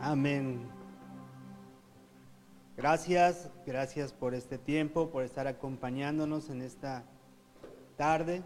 Amén. 0.00 0.60
Gracias, 2.76 3.50
gracias 3.66 4.12
por 4.12 4.32
este 4.32 4.56
tiempo, 4.56 5.10
por 5.10 5.24
estar 5.24 5.48
acompañándonos 5.48 6.50
en 6.50 6.62
esta 6.62 7.02
tarde. 7.96 8.44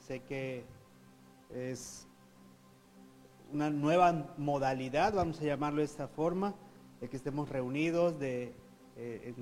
Sé 0.00 0.20
que 0.24 0.64
es 1.54 2.08
una 3.52 3.70
nueva 3.70 4.34
modalidad, 4.38 5.14
vamos 5.14 5.40
a 5.40 5.44
llamarlo 5.44 5.78
de 5.78 5.84
esta 5.84 6.08
forma, 6.08 6.54
de 7.00 7.08
que 7.08 7.16
estemos 7.16 7.48
reunidos 7.48 8.18
de, 8.18 8.52
eh, 8.96 9.34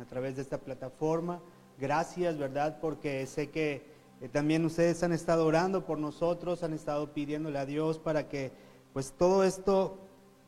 a 0.00 0.04
través 0.04 0.36
de 0.36 0.42
esta 0.42 0.58
plataforma. 0.58 1.40
Gracias, 1.76 2.38
¿verdad? 2.38 2.78
Porque 2.80 3.26
sé 3.26 3.50
que 3.50 3.84
eh, 4.20 4.28
también 4.28 4.64
ustedes 4.64 5.02
han 5.02 5.12
estado 5.12 5.44
orando 5.44 5.84
por 5.84 5.98
nosotros, 5.98 6.62
han 6.62 6.72
estado 6.72 7.12
pidiéndole 7.12 7.58
a 7.58 7.66
Dios 7.66 7.98
para 7.98 8.28
que 8.28 8.52
pues 8.92 9.12
todo 9.12 9.42
esto 9.42 9.98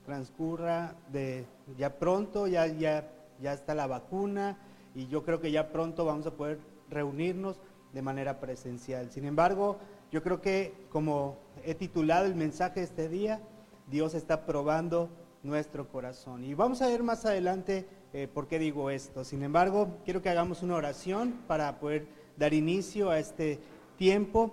transcurra 0.05 0.95
de 1.11 1.46
ya 1.77 1.98
pronto, 1.98 2.47
ya, 2.47 2.66
ya, 2.66 3.09
ya 3.41 3.52
está 3.52 3.74
la 3.74 3.87
vacuna 3.87 4.59
y 4.95 5.06
yo 5.06 5.23
creo 5.23 5.41
que 5.41 5.51
ya 5.51 5.73
pronto 5.73 6.05
vamos 6.05 6.27
a 6.27 6.33
poder 6.33 6.59
reunirnos 6.91 7.60
de 7.93 8.02
manera 8.02 8.41
presencial. 8.41 9.10
Sin 9.10 9.24
embargo, 9.24 9.79
yo 10.10 10.23
creo 10.23 10.41
que 10.41 10.74
como 10.91 11.37
he 11.65 11.74
titulado 11.74 12.27
el 12.27 12.34
mensaje 12.34 12.80
de 12.80 12.87
este 12.87 13.09
día, 13.09 13.41
Dios 13.91 14.15
está 14.15 14.45
probando 14.46 15.09
nuestro 15.43 15.88
corazón. 15.88 16.45
Y 16.45 16.55
vamos 16.55 16.82
a 16.82 16.88
ver 16.88 17.02
más 17.02 17.24
adelante 17.24 17.87
eh, 18.12 18.29
por 18.32 18.46
qué 18.46 18.59
digo 18.59 18.91
esto. 18.91 19.24
Sin 19.24 19.43
embargo, 19.43 19.98
quiero 20.05 20.23
que 20.23 20.29
hagamos 20.29 20.62
una 20.62 20.77
oración 20.77 21.41
para 21.46 21.80
poder 21.80 22.07
dar 22.37 22.55
inicio 22.55 23.10
a 23.10 23.19
este 23.19 23.59
tiempo. 23.96 24.52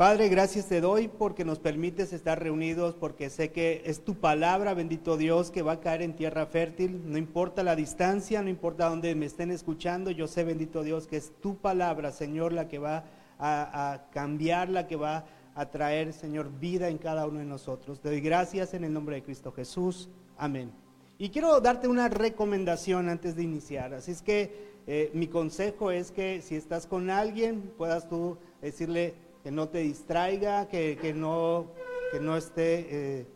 Padre, 0.00 0.30
gracias 0.30 0.64
te 0.64 0.80
doy 0.80 1.08
porque 1.08 1.44
nos 1.44 1.58
permites 1.58 2.14
estar 2.14 2.42
reunidos, 2.42 2.94
porque 2.94 3.28
sé 3.28 3.52
que 3.52 3.82
es 3.84 4.02
tu 4.02 4.14
palabra, 4.14 4.72
bendito 4.72 5.18
Dios, 5.18 5.50
que 5.50 5.60
va 5.60 5.72
a 5.72 5.80
caer 5.80 6.00
en 6.00 6.16
tierra 6.16 6.46
fértil. 6.46 7.02
No 7.04 7.18
importa 7.18 7.62
la 7.62 7.76
distancia, 7.76 8.40
no 8.40 8.48
importa 8.48 8.88
dónde 8.88 9.14
me 9.14 9.26
estén 9.26 9.50
escuchando, 9.50 10.10
yo 10.10 10.26
sé, 10.26 10.42
bendito 10.42 10.82
Dios, 10.82 11.06
que 11.06 11.18
es 11.18 11.32
tu 11.42 11.58
palabra, 11.58 12.12
Señor, 12.12 12.54
la 12.54 12.66
que 12.66 12.78
va 12.78 13.04
a, 13.38 14.06
cambiar, 14.10 14.70
la 14.70 14.86
que 14.86 14.96
va 14.96 15.26
a 15.54 15.66
traer, 15.68 16.14
Señor, 16.14 16.50
vida 16.58 16.88
en 16.88 16.96
cada 16.96 17.26
uno 17.26 17.40
de 17.40 17.44
nosotros. 17.44 18.00
Te 18.00 18.08
doy 18.08 18.22
gracias 18.22 18.72
en 18.72 18.84
el 18.84 18.94
nombre 18.94 19.16
de 19.16 19.22
Cristo 19.22 19.52
Jesús. 19.52 20.08
Amén. 20.38 20.72
Y 21.18 21.28
quiero 21.28 21.60
darte 21.60 21.88
una 21.88 22.08
recomendación 22.08 23.10
antes 23.10 23.36
de 23.36 23.42
iniciar. 23.42 23.92
Así 23.92 24.12
es 24.12 24.22
que 24.22 24.70
eh, 24.86 25.10
mi 25.12 25.26
consejo 25.26 25.90
es 25.90 26.10
que 26.10 26.40
si 26.40 26.56
estás 26.56 26.86
con 26.86 27.10
alguien, 27.10 27.74
puedas 27.76 28.08
tú 28.08 28.38
decirle, 28.62 29.28
que 29.42 29.50
no 29.50 29.68
te 29.68 29.78
distraiga, 29.78 30.68
que, 30.68 31.12
no, 31.14 31.66
que 32.12 32.20
no 32.20 32.36
esté, 32.36 32.86
eh, 32.90 33.26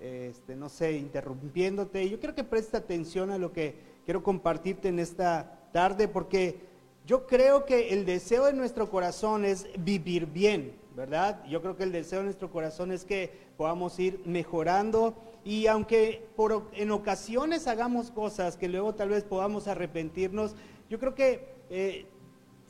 este, 0.00 0.56
no 0.56 0.68
sé, 0.68 0.92
interrumpiéndote. 0.92 2.08
Yo 2.08 2.18
quiero 2.18 2.34
que 2.34 2.44
preste 2.44 2.76
atención 2.76 3.30
a 3.30 3.38
lo 3.38 3.52
que 3.52 3.74
quiero 4.04 4.22
compartirte 4.22 4.88
en 4.88 4.98
esta 4.98 5.68
tarde, 5.72 6.08
porque 6.08 6.60
yo 7.06 7.26
creo 7.26 7.64
que 7.64 7.90
el 7.90 8.04
deseo 8.04 8.44
de 8.44 8.52
nuestro 8.52 8.88
corazón 8.90 9.44
es 9.44 9.66
vivir 9.78 10.26
bien, 10.26 10.76
¿verdad? 10.94 11.44
Yo 11.46 11.60
creo 11.60 11.76
que 11.76 11.84
el 11.84 11.92
deseo 11.92 12.20
de 12.20 12.26
nuestro 12.26 12.50
corazón 12.50 12.92
es 12.92 13.04
que 13.04 13.30
podamos 13.56 13.98
ir 13.98 14.20
mejorando 14.24 15.14
y 15.44 15.66
aunque 15.66 16.24
por, 16.36 16.68
en 16.74 16.92
ocasiones 16.92 17.66
hagamos 17.66 18.12
cosas 18.12 18.56
que 18.56 18.68
luego 18.68 18.94
tal 18.94 19.08
vez 19.08 19.24
podamos 19.24 19.66
arrepentirnos, 19.66 20.54
yo 20.88 21.00
creo 21.00 21.14
que 21.14 21.48
eh, 21.70 22.06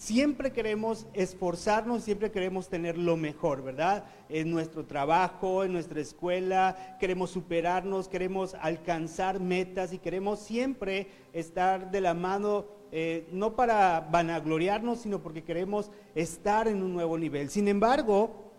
siempre 0.03 0.51
queremos 0.51 1.07
esforzarnos, 1.15 2.03
siempre 2.03 2.33
queremos 2.33 2.69
tener 2.69 2.99
lo 2.99 3.17
mejor, 3.17 3.63
¿verdad? 3.63 4.05
En 4.29 4.51
nuestro 4.51 4.85
trabajo, 4.85 5.63
en 5.63 5.73
nuestra 5.73 6.01
escuela, 6.01 6.97
queremos 6.99 7.31
superarnos, 7.31 8.09
queremos 8.09 8.57
alcanzar 8.61 9.39
metas 9.39 9.93
y 9.93 9.99
queremos 9.99 10.41
siempre 10.41 11.07
estar 11.33 11.93
de 11.93 12.01
la 12.01 12.15
mano, 12.15 12.65
eh, 12.91 13.29
no 13.31 13.55
para 13.55 14.09
vanagloriarnos, 14.11 14.99
sino 14.99 15.23
porque 15.23 15.45
queremos 15.45 15.93
estar 16.17 16.67
en 16.67 16.83
un 16.83 16.93
nuevo 16.93 17.17
nivel. 17.17 17.49
Sin 17.49 17.69
embargo, 17.69 18.51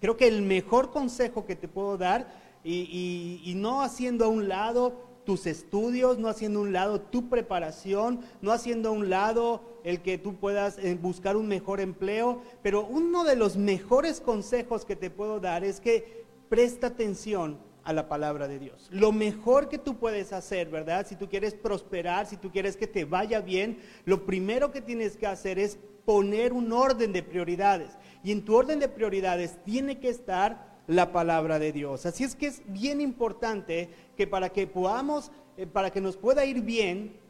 creo 0.00 0.16
que 0.16 0.26
el 0.26 0.42
mejor 0.42 0.90
consejo 0.90 1.46
que 1.46 1.54
te 1.54 1.68
puedo 1.68 1.96
dar, 1.96 2.44
y, 2.64 3.40
y 3.44 3.54
no 3.54 3.82
haciendo 3.82 4.24
a 4.24 4.28
un 4.28 4.48
lado 4.48 5.06
tus 5.26 5.46
estudios, 5.46 6.18
no 6.18 6.28
haciendo 6.28 6.58
a 6.58 6.62
un 6.62 6.72
lado 6.72 7.00
tu 7.00 7.28
preparación, 7.28 8.20
no 8.42 8.50
haciendo 8.50 8.88
a 8.88 8.92
un 8.92 9.10
lado 9.10 9.75
el 9.86 10.02
que 10.02 10.18
tú 10.18 10.34
puedas 10.34 10.78
eh, 10.78 10.98
buscar 11.00 11.36
un 11.36 11.46
mejor 11.46 11.80
empleo, 11.80 12.42
pero 12.60 12.84
uno 12.84 13.22
de 13.22 13.36
los 13.36 13.56
mejores 13.56 14.20
consejos 14.20 14.84
que 14.84 14.96
te 14.96 15.10
puedo 15.10 15.38
dar 15.38 15.62
es 15.62 15.78
que 15.78 16.24
presta 16.48 16.88
atención 16.88 17.60
a 17.84 17.92
la 17.92 18.08
palabra 18.08 18.48
de 18.48 18.58
Dios. 18.58 18.88
Lo 18.90 19.12
mejor 19.12 19.68
que 19.68 19.78
tú 19.78 19.96
puedes 19.96 20.32
hacer, 20.32 20.70
¿verdad? 20.70 21.06
Si 21.06 21.14
tú 21.14 21.28
quieres 21.28 21.54
prosperar, 21.54 22.26
si 22.26 22.36
tú 22.36 22.50
quieres 22.50 22.76
que 22.76 22.88
te 22.88 23.04
vaya 23.04 23.40
bien, 23.40 23.78
lo 24.04 24.26
primero 24.26 24.72
que 24.72 24.80
tienes 24.80 25.16
que 25.16 25.28
hacer 25.28 25.56
es 25.60 25.78
poner 26.04 26.52
un 26.52 26.72
orden 26.72 27.12
de 27.12 27.22
prioridades. 27.22 27.92
Y 28.24 28.32
en 28.32 28.44
tu 28.44 28.56
orden 28.56 28.80
de 28.80 28.88
prioridades 28.88 29.62
tiene 29.62 30.00
que 30.00 30.08
estar 30.08 30.80
la 30.88 31.12
palabra 31.12 31.60
de 31.60 31.70
Dios. 31.70 32.06
Así 32.06 32.24
es 32.24 32.34
que 32.34 32.48
es 32.48 32.60
bien 32.66 33.00
importante 33.00 33.90
que 34.16 34.26
para 34.26 34.48
que 34.48 34.66
podamos, 34.66 35.30
eh, 35.56 35.68
para 35.68 35.90
que 35.92 36.00
nos 36.00 36.16
pueda 36.16 36.44
ir 36.44 36.62
bien, 36.62 37.24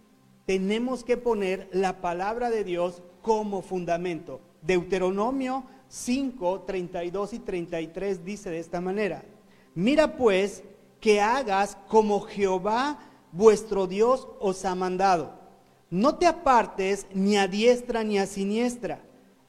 tenemos 0.46 1.02
que 1.02 1.16
poner 1.16 1.68
la 1.72 2.00
palabra 2.00 2.50
de 2.50 2.64
Dios 2.64 3.02
como 3.20 3.62
fundamento. 3.62 4.40
Deuteronomio 4.62 5.64
5, 5.88 6.62
32 6.62 7.32
y 7.34 7.38
33 7.40 8.24
dice 8.24 8.50
de 8.50 8.60
esta 8.60 8.80
manera, 8.80 9.24
mira 9.74 10.16
pues 10.16 10.62
que 11.00 11.20
hagas 11.20 11.76
como 11.88 12.20
Jehová 12.20 12.98
vuestro 13.32 13.86
Dios 13.86 14.28
os 14.40 14.64
ha 14.64 14.74
mandado. 14.74 15.34
No 15.90 16.16
te 16.16 16.26
apartes 16.26 17.06
ni 17.12 17.36
a 17.36 17.48
diestra 17.48 18.02
ni 18.02 18.18
a 18.18 18.26
siniestra. 18.26 19.02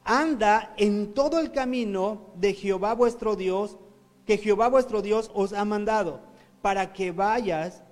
Anda 0.04 0.74
en 0.78 1.14
todo 1.14 1.40
el 1.40 1.52
camino 1.52 2.32
de 2.36 2.54
Jehová 2.54 2.94
vuestro 2.94 3.36
Dios 3.36 3.78
que 4.26 4.38
Jehová 4.38 4.68
vuestro 4.68 5.02
Dios 5.02 5.32
os 5.34 5.54
ha 5.54 5.64
mandado 5.64 6.22
para 6.62 6.92
que 6.94 7.12
vayas, 7.12 7.84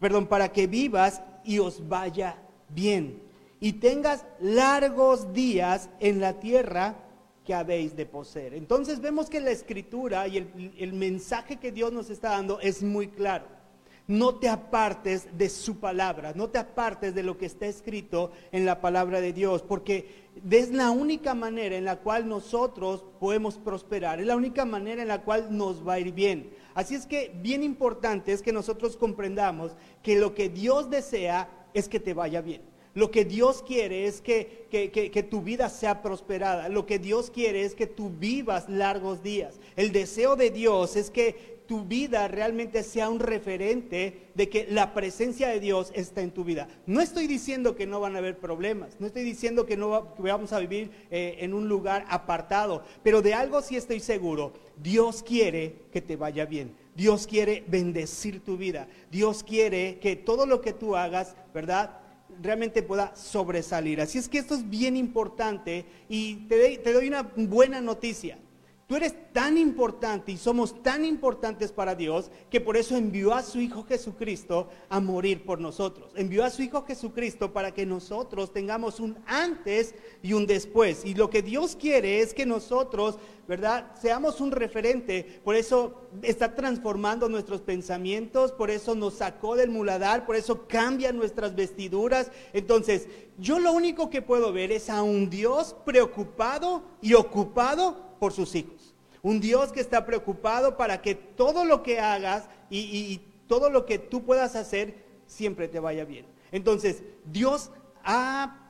perdón, 0.00 0.26
para 0.26 0.50
que 0.50 0.66
vivas 0.66 1.22
y 1.44 1.58
os 1.58 1.88
vaya 1.88 2.36
bien 2.74 3.22
y 3.60 3.74
tengas 3.74 4.26
largos 4.40 5.32
días 5.32 5.88
en 6.00 6.20
la 6.20 6.40
tierra 6.40 6.96
que 7.44 7.54
habéis 7.54 7.96
de 7.96 8.06
poseer. 8.06 8.54
Entonces 8.54 9.00
vemos 9.00 9.30
que 9.30 9.40
la 9.40 9.50
escritura 9.50 10.26
y 10.28 10.38
el, 10.78 10.92
mensaje 10.92 11.56
que 11.56 11.72
Dios 11.72 11.92
nos 11.92 12.10
está 12.10 12.30
dando 12.30 12.60
es 12.60 12.82
muy 12.82 13.08
claro 13.08 13.54
no 14.06 14.34
te 14.34 14.50
apartes 14.50 15.26
de 15.38 15.48
su 15.48 15.80
palabra, 15.80 16.32
no 16.34 16.50
te 16.50 16.58
apartes 16.58 17.14
de 17.14 17.22
lo 17.22 17.38
que 17.38 17.46
está 17.46 17.64
escrito 17.64 18.32
en 18.52 18.66
la 18.66 18.82
palabra 18.82 19.20
de 19.22 19.32
Dios, 19.32 19.62
porque 19.62 20.28
es 20.50 20.70
la 20.72 20.90
única 20.90 21.34
manera 21.34 21.76
en 21.76 21.86
la 21.86 21.96
cual 21.96 22.28
nosotros 22.28 23.02
podemos 23.18 23.56
prosperar, 23.56 24.20
es 24.20 24.26
la 24.26 24.36
única 24.36 24.66
manera 24.66 25.00
en 25.00 25.08
la 25.08 25.22
cual 25.22 25.56
nos 25.56 25.86
va 25.86 25.94
a 25.94 26.00
ir 26.00 26.12
bien. 26.12 26.50
Así 26.74 26.94
es 26.94 27.06
que 27.06 27.32
bien 27.36 27.62
importante 27.62 28.32
es 28.32 28.42
que 28.42 28.52
nosotros 28.52 28.98
comprendamos 28.98 29.72
que 30.02 30.18
lo 30.18 30.34
que 30.34 30.50
Dios 30.50 30.90
desea 30.90 31.48
es 31.74 31.88
que 31.88 32.00
te 32.00 32.14
vaya 32.14 32.40
bien. 32.40 32.62
Lo 32.94 33.10
que 33.10 33.24
Dios 33.24 33.62
quiere 33.66 34.06
es 34.06 34.20
que, 34.20 34.68
que, 34.70 35.22
tu 35.24 35.42
vida 35.42 35.68
sea 35.68 36.00
prosperada. 36.00 36.68
Lo 36.68 36.86
que 36.86 37.00
Dios 37.00 37.28
quiere 37.28 37.64
es 37.64 37.74
que 37.74 37.88
tú 37.88 38.08
vivas 38.08 38.68
largos 38.68 39.22
días. 39.22 39.58
El 39.74 39.90
deseo 39.90 40.36
de 40.36 40.50
Dios 40.50 40.94
es 40.94 41.10
que 41.10 41.54
tu 41.66 41.84
vida 41.84 42.28
realmente 42.28 42.84
sea 42.84 43.08
un 43.08 43.18
referente 43.18 44.28
de 44.34 44.48
que 44.48 44.68
la 44.70 44.94
presencia 44.94 45.48
de 45.48 45.58
Dios 45.58 45.90
está 45.94 46.20
en 46.20 46.30
tu 46.30 46.44
vida. 46.44 46.68
No 46.86 47.00
estoy 47.00 47.26
diciendo 47.26 47.74
que 47.74 47.86
no 47.86 48.00
van 48.00 48.14
a 48.14 48.18
haber 48.18 48.38
problemas, 48.38 48.96
no 49.00 49.06
estoy 49.06 49.24
diciendo 49.24 49.66
que 49.66 49.76
no 49.76 50.14
vamos 50.18 50.52
a 50.52 50.60
vivir 50.60 50.90
eh, 51.10 51.38
en 51.40 51.54
un 51.54 51.68
lugar 51.68 52.04
apartado, 52.08 52.82
pero 53.02 53.22
de 53.22 53.34
algo 53.34 53.62
sí 53.62 53.76
estoy 53.76 54.00
seguro, 54.00 54.52
Dios 54.76 55.22
quiere 55.22 55.76
que 55.90 56.02
te 56.02 56.16
vaya 56.16 56.44
bien. 56.44 56.83
Dios 56.94 57.26
quiere 57.26 57.64
bendecir 57.66 58.44
tu 58.44 58.56
vida. 58.56 58.88
Dios 59.10 59.42
quiere 59.42 59.98
que 59.98 60.16
todo 60.16 60.46
lo 60.46 60.60
que 60.60 60.72
tú 60.72 60.96
hagas, 60.96 61.34
¿verdad? 61.52 62.00
realmente 62.42 62.82
pueda 62.82 63.14
sobresalir. 63.14 64.00
Así 64.00 64.18
es 64.18 64.28
que 64.28 64.38
esto 64.38 64.54
es 64.54 64.68
bien 64.68 64.96
importante 64.96 65.86
y 66.08 66.36
te 66.46 66.92
doy 66.92 67.08
una 67.08 67.22
buena 67.22 67.80
noticia. 67.80 68.38
Tú 68.86 68.96
eres 68.96 69.14
tan 69.32 69.56
importante 69.56 70.30
y 70.32 70.36
somos 70.36 70.82
tan 70.82 71.06
importantes 71.06 71.72
para 71.72 71.94
Dios 71.94 72.30
que 72.50 72.60
por 72.60 72.76
eso 72.76 72.96
envió 72.96 73.32
a 73.32 73.42
su 73.42 73.58
Hijo 73.58 73.84
Jesucristo 73.84 74.68
a 74.90 75.00
morir 75.00 75.46
por 75.46 75.58
nosotros. 75.58 76.12
Envió 76.16 76.44
a 76.44 76.50
su 76.50 76.60
Hijo 76.60 76.84
Jesucristo 76.84 77.50
para 77.50 77.72
que 77.72 77.86
nosotros 77.86 78.52
tengamos 78.52 79.00
un 79.00 79.16
antes 79.24 79.94
y 80.22 80.34
un 80.34 80.46
después. 80.46 81.02
Y 81.06 81.14
lo 81.14 81.30
que 81.30 81.40
Dios 81.40 81.76
quiere 81.76 82.20
es 82.20 82.34
que 82.34 82.44
nosotros, 82.44 83.18
¿verdad? 83.46 83.92
Seamos 84.00 84.40
un 84.40 84.50
referente. 84.50 85.40
Por 85.44 85.54
eso 85.54 86.02
está 86.22 86.54
transformando 86.54 87.28
nuestros 87.28 87.60
pensamientos, 87.60 88.52
por 88.52 88.70
eso 88.70 88.94
nos 88.94 89.14
sacó 89.14 89.56
del 89.56 89.70
muladar, 89.70 90.26
por 90.26 90.36
eso 90.36 90.66
cambia 90.66 91.12
nuestras 91.12 91.54
vestiduras. 91.54 92.30
Entonces, 92.52 93.08
yo 93.38 93.58
lo 93.58 93.72
único 93.72 94.10
que 94.10 94.22
puedo 94.22 94.52
ver 94.52 94.72
es 94.72 94.88
a 94.88 95.02
un 95.02 95.28
Dios 95.30 95.76
preocupado 95.84 96.82
y 97.00 97.14
ocupado 97.14 98.16
por 98.18 98.32
sus 98.32 98.54
hijos. 98.54 98.94
Un 99.22 99.40
Dios 99.40 99.72
que 99.72 99.80
está 99.80 100.04
preocupado 100.04 100.76
para 100.76 101.00
que 101.00 101.14
todo 101.14 101.64
lo 101.64 101.82
que 101.82 102.00
hagas 102.00 102.48
y, 102.70 103.20
todo 103.46 103.68
lo 103.68 103.84
que 103.84 103.98
tú 103.98 104.24
puedas 104.24 104.56
hacer 104.56 105.04
siempre 105.26 105.68
te 105.68 105.78
vaya 105.78 106.06
bien. 106.06 106.24
Entonces, 106.50 107.02
Dios 107.26 107.70
ha 108.02 108.63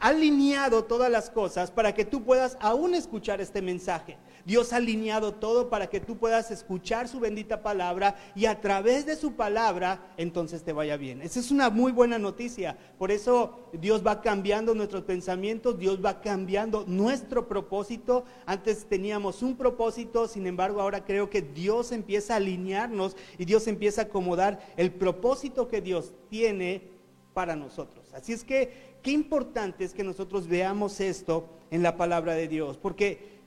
alineado 0.00 0.84
todas 0.84 1.10
las 1.10 1.30
cosas 1.30 1.70
para 1.70 1.94
que 1.94 2.04
tú 2.04 2.24
puedas 2.24 2.56
aún 2.60 2.94
escuchar 2.94 3.40
este 3.40 3.62
mensaje. 3.62 4.16
Dios 4.44 4.72
ha 4.72 4.76
alineado 4.76 5.34
todo 5.34 5.68
para 5.68 5.88
que 5.88 6.00
tú 6.00 6.16
puedas 6.16 6.50
escuchar 6.50 7.08
su 7.08 7.20
bendita 7.20 7.62
palabra 7.62 8.16
y 8.34 8.46
a 8.46 8.60
través 8.60 9.04
de 9.04 9.14
su 9.14 9.34
palabra 9.34 10.12
entonces 10.16 10.62
te 10.62 10.72
vaya 10.72 10.96
bien. 10.96 11.20
Esa 11.20 11.40
es 11.40 11.50
una 11.50 11.68
muy 11.68 11.92
buena 11.92 12.18
noticia. 12.18 12.76
Por 12.98 13.10
eso 13.10 13.68
Dios 13.72 14.04
va 14.04 14.22
cambiando 14.22 14.74
nuestros 14.74 15.04
pensamientos, 15.04 15.78
Dios 15.78 16.02
va 16.02 16.22
cambiando 16.22 16.84
nuestro 16.86 17.46
propósito. 17.46 18.24
Antes 18.46 18.86
teníamos 18.86 19.42
un 19.42 19.56
propósito, 19.56 20.26
sin 20.26 20.46
embargo 20.46 20.80
ahora 20.80 21.04
creo 21.04 21.28
que 21.28 21.42
Dios 21.42 21.92
empieza 21.92 22.34
a 22.34 22.36
alinearnos 22.38 23.16
y 23.36 23.44
Dios 23.44 23.66
empieza 23.66 24.00
a 24.00 24.04
acomodar 24.04 24.58
el 24.78 24.90
propósito 24.90 25.68
que 25.68 25.82
Dios 25.82 26.12
tiene 26.30 26.88
para 27.34 27.56
nosotros. 27.56 28.12
Así 28.12 28.32
es 28.32 28.42
que 28.42 28.89
qué 29.02 29.10
importante 29.12 29.84
es 29.84 29.92
que 29.92 30.04
nosotros 30.04 30.46
veamos 30.46 31.00
esto 31.00 31.48
en 31.70 31.82
la 31.82 31.96
palabra 31.96 32.34
de 32.34 32.48
Dios, 32.48 32.76
porque 32.76 33.40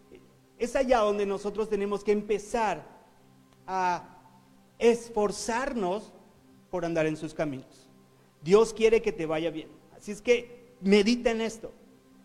es 0.58 0.76
allá 0.76 1.00
donde 1.00 1.26
nosotros 1.26 1.70
tenemos 1.70 2.04
que 2.04 2.12
empezar 2.12 2.86
a 3.68 4.18
esforzarnos 4.80 6.14
por 6.70 6.86
andar 6.86 7.06
en 7.06 7.18
sus 7.18 7.34
caminos. 7.34 7.90
Dios 8.44 8.74
quiere 8.74 9.02
que 9.02 9.12
te 9.12 9.26
vaya 9.26 9.52
bien. 9.52 9.70
Así 9.96 10.12
es 10.12 10.22
que 10.22 10.74
medita 10.82 11.32
en 11.32 11.42
esto. 11.42 11.72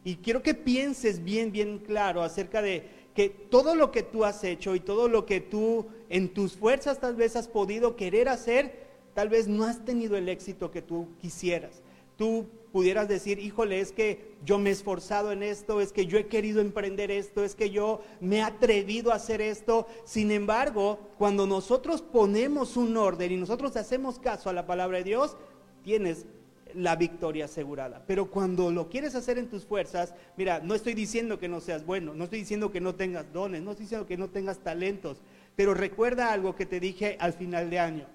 Y 0.04 0.16
quiero 0.16 0.42
que 0.42 0.54
pienses 0.54 1.22
bien, 1.22 1.52
bien 1.52 1.78
claro 1.78 2.22
acerca 2.22 2.62
de 2.62 2.88
que 3.14 3.28
todo 3.28 3.74
lo 3.74 3.90
que 3.90 4.02
tú 4.02 4.24
has 4.24 4.42
hecho 4.44 4.74
y 4.74 4.80
todo 4.80 5.08
lo 5.08 5.26
que 5.26 5.40
tú 5.40 5.86
en 6.08 6.32
tus 6.32 6.56
fuerzas 6.56 7.00
tal 7.00 7.16
vez 7.16 7.36
has 7.36 7.48
podido 7.48 7.96
querer 7.96 8.28
hacer, 8.28 8.86
tal 9.14 9.28
vez 9.28 9.48
no 9.48 9.64
has 9.64 9.84
tenido 9.84 10.16
el 10.16 10.28
éxito 10.28 10.70
que 10.70 10.82
tú 10.82 11.08
quisieras. 11.20 11.82
Tú 12.16 12.46
pudieras 12.72 13.08
decir, 13.08 13.38
híjole, 13.38 13.80
es 13.80 13.92
que 13.92 14.36
yo 14.44 14.58
me 14.58 14.70
he 14.70 14.72
esforzado 14.72 15.32
en 15.32 15.42
esto, 15.42 15.80
es 15.80 15.92
que 15.92 16.06
yo 16.06 16.18
he 16.18 16.26
querido 16.26 16.60
emprender 16.60 17.10
esto, 17.10 17.44
es 17.44 17.54
que 17.54 17.70
yo 17.70 18.02
me 18.20 18.38
he 18.38 18.42
atrevido 18.42 19.12
a 19.12 19.16
hacer 19.16 19.40
esto. 19.40 19.86
Sin 20.04 20.30
embargo, 20.30 20.98
cuando 21.18 21.46
nosotros 21.46 22.02
ponemos 22.02 22.76
un 22.76 22.96
orden 22.96 23.32
y 23.32 23.36
nosotros 23.36 23.76
hacemos 23.76 24.18
caso 24.18 24.50
a 24.50 24.52
la 24.52 24.66
palabra 24.66 24.98
de 24.98 25.04
Dios, 25.04 25.36
tienes 25.82 26.26
la 26.74 26.96
victoria 26.96 27.46
asegurada. 27.46 28.04
Pero 28.06 28.30
cuando 28.30 28.70
lo 28.70 28.88
quieres 28.88 29.14
hacer 29.14 29.38
en 29.38 29.48
tus 29.48 29.64
fuerzas, 29.64 30.14
mira, 30.36 30.60
no 30.60 30.74
estoy 30.74 30.94
diciendo 30.94 31.38
que 31.38 31.48
no 31.48 31.60
seas 31.60 31.86
bueno, 31.86 32.14
no 32.14 32.24
estoy 32.24 32.40
diciendo 32.40 32.70
que 32.70 32.80
no 32.80 32.94
tengas 32.94 33.32
dones, 33.32 33.62
no 33.62 33.70
estoy 33.70 33.84
diciendo 33.84 34.06
que 34.06 34.16
no 34.16 34.28
tengas 34.28 34.58
talentos, 34.58 35.22
pero 35.56 35.74
recuerda 35.74 36.32
algo 36.32 36.54
que 36.54 36.66
te 36.66 36.80
dije 36.80 37.16
al 37.20 37.32
final 37.32 37.70
de 37.70 37.78
año. 37.78 38.06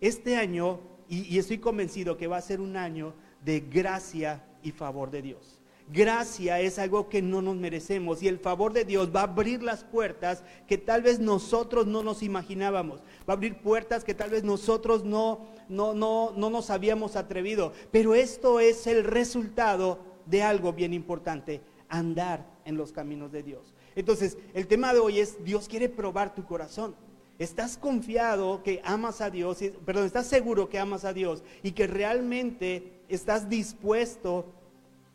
Este 0.00 0.36
año, 0.36 0.80
y, 1.08 1.22
y 1.34 1.38
estoy 1.38 1.58
convencido 1.58 2.16
que 2.16 2.26
va 2.26 2.38
a 2.38 2.42
ser 2.42 2.60
un 2.60 2.76
año 2.76 3.14
de 3.44 3.60
gracia 3.60 4.44
y 4.62 4.72
favor 4.72 5.10
de 5.10 5.22
Dios. 5.22 5.58
Gracia 5.90 6.60
es 6.60 6.78
algo 6.78 7.08
que 7.08 7.22
no 7.22 7.40
nos 7.40 7.56
merecemos 7.56 8.22
y 8.22 8.28
el 8.28 8.38
favor 8.38 8.74
de 8.74 8.84
Dios 8.84 9.10
va 9.14 9.20
a 9.20 9.24
abrir 9.24 9.62
las 9.62 9.84
puertas 9.84 10.44
que 10.66 10.76
tal 10.76 11.02
vez 11.02 11.18
nosotros 11.18 11.86
no 11.86 12.02
nos 12.02 12.22
imaginábamos. 12.22 13.00
Va 13.28 13.32
a 13.32 13.36
abrir 13.36 13.62
puertas 13.62 14.04
que 14.04 14.12
tal 14.12 14.30
vez 14.30 14.44
nosotros 14.44 15.04
no, 15.04 15.46
no, 15.70 15.94
no, 15.94 16.34
no 16.36 16.50
nos 16.50 16.68
habíamos 16.68 17.16
atrevido. 17.16 17.72
Pero 17.90 18.14
esto 18.14 18.60
es 18.60 18.86
el 18.86 19.02
resultado 19.02 20.00
de 20.26 20.42
algo 20.42 20.74
bien 20.74 20.92
importante, 20.92 21.62
andar 21.88 22.46
en 22.66 22.76
los 22.76 22.92
caminos 22.92 23.32
de 23.32 23.42
Dios. 23.42 23.72
Entonces, 23.96 24.36
el 24.52 24.66
tema 24.66 24.92
de 24.92 25.00
hoy 25.00 25.20
es, 25.20 25.42
Dios 25.42 25.68
quiere 25.68 25.88
probar 25.88 26.34
tu 26.34 26.44
corazón. 26.44 26.94
¿Estás 27.38 27.78
confiado 27.78 28.62
que 28.62 28.82
amas 28.84 29.22
a 29.22 29.30
Dios? 29.30 29.58
Perdón, 29.86 30.04
¿estás 30.04 30.26
seguro 30.26 30.68
que 30.68 30.78
amas 30.78 31.04
a 31.04 31.14
Dios 31.14 31.42
y 31.62 31.72
que 31.72 31.86
realmente 31.86 32.97
estás 33.08 33.48
dispuesto 33.48 34.46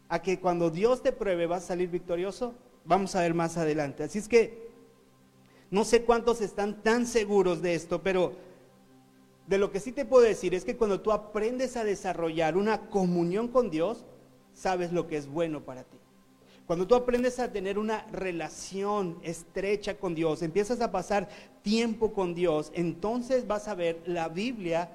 a 0.09 0.21
que 0.21 0.39
cuando 0.39 0.69
Dios 0.69 1.01
te 1.01 1.11
pruebe 1.11 1.47
vas 1.47 1.63
a 1.63 1.67
salir 1.67 1.89
victorioso? 1.89 2.53
Vamos 2.85 3.15
a 3.15 3.21
ver 3.21 3.33
más 3.33 3.57
adelante. 3.57 4.03
Así 4.03 4.19
es 4.19 4.27
que 4.27 4.69
no 5.71 5.85
sé 5.85 6.03
cuántos 6.03 6.41
están 6.41 6.83
tan 6.83 7.07
seguros 7.07 7.61
de 7.61 7.75
esto, 7.75 8.03
pero 8.03 8.33
de 9.47 9.57
lo 9.57 9.71
que 9.71 9.79
sí 9.79 9.91
te 9.91 10.05
puedo 10.05 10.23
decir 10.23 10.53
es 10.53 10.65
que 10.65 10.77
cuando 10.77 11.01
tú 11.01 11.11
aprendes 11.11 11.77
a 11.77 11.83
desarrollar 11.83 12.57
una 12.57 12.89
comunión 12.89 13.47
con 13.47 13.69
Dios, 13.69 14.05
sabes 14.53 14.91
lo 14.91 15.07
que 15.07 15.17
es 15.17 15.27
bueno 15.27 15.61
para 15.61 15.83
ti. 15.83 15.97
Cuando 16.67 16.87
tú 16.87 16.95
aprendes 16.95 17.39
a 17.39 17.51
tener 17.51 17.77
una 17.77 18.05
relación 18.11 19.19
estrecha 19.21 19.97
con 19.97 20.15
Dios, 20.15 20.41
empiezas 20.43 20.79
a 20.79 20.91
pasar 20.91 21.27
tiempo 21.61 22.13
con 22.13 22.35
Dios, 22.35 22.71
entonces 22.73 23.47
vas 23.47 23.67
a 23.67 23.75
ver 23.75 24.01
la 24.05 24.29
Biblia 24.29 24.89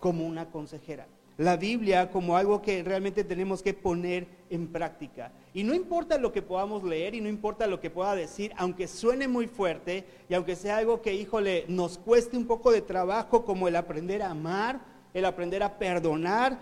como 0.00 0.26
una 0.26 0.50
consejera 0.50 1.06
la 1.38 1.56
Biblia 1.56 2.10
como 2.10 2.36
algo 2.36 2.60
que 2.60 2.82
realmente 2.82 3.22
tenemos 3.22 3.62
que 3.62 3.72
poner 3.72 4.26
en 4.50 4.66
práctica. 4.66 5.32
Y 5.54 5.62
no 5.62 5.72
importa 5.72 6.18
lo 6.18 6.32
que 6.32 6.42
podamos 6.42 6.82
leer 6.82 7.14
y 7.14 7.20
no 7.20 7.28
importa 7.28 7.68
lo 7.68 7.80
que 7.80 7.90
pueda 7.90 8.16
decir, 8.16 8.52
aunque 8.56 8.88
suene 8.88 9.28
muy 9.28 9.46
fuerte 9.46 10.04
y 10.28 10.34
aunque 10.34 10.56
sea 10.56 10.78
algo 10.78 11.00
que, 11.00 11.14
híjole, 11.14 11.64
nos 11.68 11.96
cueste 11.96 12.36
un 12.36 12.46
poco 12.46 12.72
de 12.72 12.82
trabajo 12.82 13.44
como 13.44 13.68
el 13.68 13.76
aprender 13.76 14.20
a 14.20 14.32
amar, 14.32 14.80
el 15.14 15.24
aprender 15.24 15.62
a 15.62 15.78
perdonar, 15.78 16.58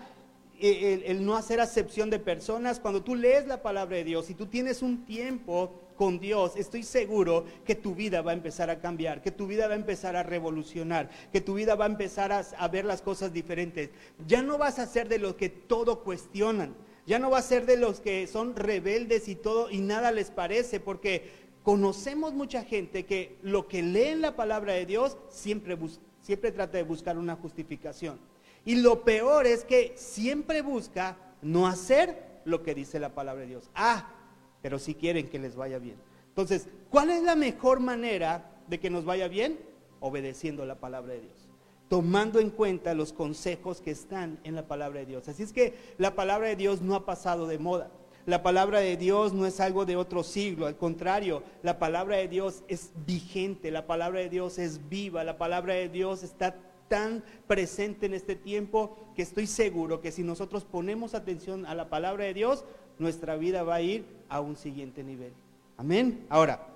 el, 0.59 1.03
el 1.03 1.25
no 1.25 1.35
hacer 1.35 1.59
acepción 1.59 2.11
de 2.11 2.19
personas, 2.19 2.79
cuando 2.79 3.01
tú 3.01 3.15
lees 3.15 3.47
la 3.47 3.63
palabra 3.63 3.97
de 3.97 4.03
Dios 4.03 4.29
y 4.29 4.35
tú 4.35 4.45
tienes 4.45 4.83
un 4.83 5.05
tiempo 5.05 5.71
con 5.97 6.19
Dios, 6.19 6.53
estoy 6.55 6.83
seguro 6.83 7.43
que 7.65 7.75
tu 7.75 7.95
vida 7.95 8.21
va 8.21 8.31
a 8.31 8.35
empezar 8.35 8.69
a 8.69 8.79
cambiar, 8.79 9.21
que 9.21 9.31
tu 9.31 9.47
vida 9.47 9.67
va 9.67 9.73
a 9.73 9.77
empezar 9.77 10.15
a 10.15 10.23
revolucionar, 10.23 11.09
que 11.33 11.41
tu 11.41 11.55
vida 11.55 11.75
va 11.75 11.85
a 11.85 11.89
empezar 11.89 12.31
a, 12.31 12.67
ver 12.69 12.85
las 12.85 13.01
cosas 13.01 13.33
diferentes. 13.33 13.89
Ya 14.25 14.41
no 14.41 14.57
vas 14.57 14.79
a 14.79 14.85
ser 14.85 15.09
de 15.09 15.19
los 15.19 15.35
que 15.35 15.49
todo 15.49 16.03
cuestionan, 16.03 16.75
ya 17.05 17.19
no 17.19 17.29
vas 17.29 17.45
a 17.45 17.49
ser 17.49 17.65
de 17.65 17.77
los 17.77 17.99
que 17.99 18.27
son 18.27 18.55
rebeldes 18.55 19.27
y 19.27 19.35
todo 19.35 19.69
y 19.69 19.79
nada 19.79 20.11
les 20.11 20.31
parece, 20.31 20.79
porque 20.79 21.29
conocemos 21.63 22.33
mucha 22.33 22.63
gente 22.63 23.05
que 23.05 23.37
lo 23.41 23.67
que 23.67 23.81
lee 23.81 24.09
en 24.09 24.21
la 24.21 24.35
palabra 24.35 24.73
de 24.73 24.85
Dios 24.85 25.17
siempre, 25.29 25.77
siempre 26.21 26.51
trata 26.51 26.77
de 26.77 26.83
buscar 26.83 27.17
una 27.17 27.35
justificación. 27.35 28.19
Y 28.63 28.75
lo 28.75 29.03
peor 29.03 29.47
es 29.47 29.63
que 29.63 29.93
siempre 29.95 30.61
busca 30.61 31.17
no 31.41 31.67
hacer 31.67 32.41
lo 32.45 32.63
que 32.63 32.75
dice 32.75 32.99
la 32.99 33.15
palabra 33.15 33.41
de 33.41 33.47
Dios. 33.47 33.69
Ah, 33.75 34.13
pero 34.61 34.79
si 34.79 34.95
quieren 34.95 35.29
que 35.29 35.39
les 35.39 35.55
vaya 35.55 35.79
bien. 35.79 35.97
Entonces, 36.29 36.67
¿cuál 36.89 37.09
es 37.09 37.23
la 37.23 37.35
mejor 37.35 37.79
manera 37.79 38.51
de 38.67 38.79
que 38.79 38.89
nos 38.89 39.05
vaya 39.05 39.27
bien? 39.27 39.59
Obedeciendo 39.99 40.65
la 40.65 40.79
palabra 40.79 41.13
de 41.13 41.21
Dios, 41.21 41.47
tomando 41.89 42.39
en 42.39 42.51
cuenta 42.51 42.93
los 42.93 43.13
consejos 43.13 43.81
que 43.81 43.91
están 43.91 44.39
en 44.43 44.55
la 44.55 44.67
palabra 44.67 44.99
de 44.99 45.07
Dios. 45.07 45.27
Así 45.27 45.43
es 45.43 45.51
que 45.51 45.73
la 45.97 46.15
palabra 46.15 46.47
de 46.49 46.55
Dios 46.55 46.81
no 46.81 46.95
ha 46.95 47.05
pasado 47.05 47.47
de 47.47 47.57
moda. 47.57 47.89
La 48.27 48.43
palabra 48.43 48.81
de 48.81 48.97
Dios 48.97 49.31
no 49.31 49.45
es 49.45 49.61
algo 49.61 49.85
de 49.85 49.95
otro 49.95 50.21
siglo, 50.21 50.65
al 50.65 50.75
contrario, 50.75 51.43
la 51.63 51.79
palabra 51.79 52.17
de 52.17 52.27
Dios 52.27 52.61
es 52.67 52.91
vigente, 53.05 53.71
la 53.71 53.87
palabra 53.87 54.19
de 54.19 54.27
Dios 54.27 54.59
es 54.59 54.89
viva, 54.89 55.23
la 55.23 55.37
palabra 55.37 55.75
de 55.75 55.87
Dios 55.87 56.23
está 56.23 56.53
tan 56.89 57.23
presente 57.47 58.05
en 58.05 58.13
este 58.13 58.35
tiempo 58.35 58.97
que 59.15 59.21
estoy 59.21 59.47
seguro 59.47 60.01
que 60.01 60.11
si 60.11 60.23
nosotros 60.23 60.65
ponemos 60.65 61.13
atención 61.13 61.65
a 61.65 61.73
la 61.73 61.89
palabra 61.89 62.25
de 62.25 62.33
Dios, 62.33 62.65
nuestra 62.99 63.35
vida 63.35 63.63
va 63.63 63.75
a 63.75 63.81
ir 63.81 64.05
a 64.29 64.41
un 64.41 64.55
siguiente 64.55 65.03
nivel. 65.03 65.33
Amén. 65.77 66.25
Ahora, 66.29 66.67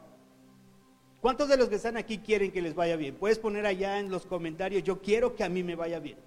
¿cuántos 1.21 1.49
de 1.49 1.57
los 1.57 1.69
que 1.69 1.75
están 1.75 1.97
aquí 1.97 2.19
quieren 2.19 2.51
que 2.51 2.61
les 2.61 2.75
vaya 2.75 2.95
bien? 2.95 3.15
Puedes 3.15 3.39
poner 3.39 3.65
allá 3.65 3.99
en 3.99 4.09
los 4.09 4.25
comentarios, 4.25 4.83
yo 4.83 5.01
quiero 5.01 5.35
que 5.35 5.43
a 5.43 5.49
mí 5.49 5.63
me 5.63 5.75
vaya 5.75 5.99
bien. 5.99 6.17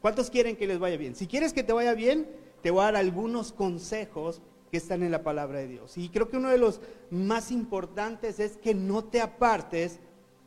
¿Cuántos 0.00 0.30
quieren 0.30 0.56
que 0.56 0.66
les 0.66 0.78
vaya 0.78 0.96
bien? 0.96 1.14
Si 1.14 1.26
quieres 1.26 1.52
que 1.52 1.62
te 1.62 1.72
vaya 1.72 1.94
bien, 1.94 2.26
te 2.62 2.70
voy 2.70 2.82
a 2.82 2.84
dar 2.84 2.96
algunos 2.96 3.52
consejos 3.52 4.40
que 4.70 4.78
están 4.78 5.02
en 5.02 5.12
la 5.12 5.22
palabra 5.22 5.58
de 5.58 5.68
Dios. 5.68 5.98
Y 5.98 6.08
creo 6.08 6.28
que 6.28 6.38
uno 6.38 6.48
de 6.48 6.58
los 6.58 6.80
más 7.10 7.52
importantes 7.52 8.40
es 8.40 8.56
que 8.56 8.74
no 8.74 9.04
te 9.04 9.20
apartes 9.20 10.00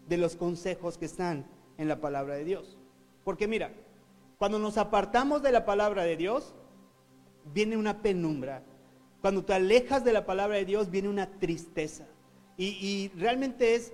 de 0.09 0.17
los 0.17 0.35
consejos 0.35 0.97
que 0.97 1.05
están 1.05 1.45
en 1.77 1.87
la 1.87 2.01
palabra 2.01 2.35
de 2.35 2.43
Dios. 2.43 2.77
Porque 3.23 3.47
mira, 3.47 3.71
cuando 4.37 4.59
nos 4.59 4.77
apartamos 4.77 5.41
de 5.41 5.51
la 5.51 5.65
palabra 5.65 6.03
de 6.03 6.17
Dios, 6.17 6.53
viene 7.53 7.77
una 7.77 8.01
penumbra, 8.01 8.63
cuando 9.25 9.43
te 9.43 9.53
alejas 9.53 10.05
de 10.05 10.13
la 10.13 10.23
palabra 10.23 10.57
de 10.57 10.65
Dios 10.65 10.91
viene 10.91 11.09
una 11.09 11.39
tristeza. 11.39 12.05
Y, 12.59 13.09
realmente 13.17 13.73
es 13.73 13.91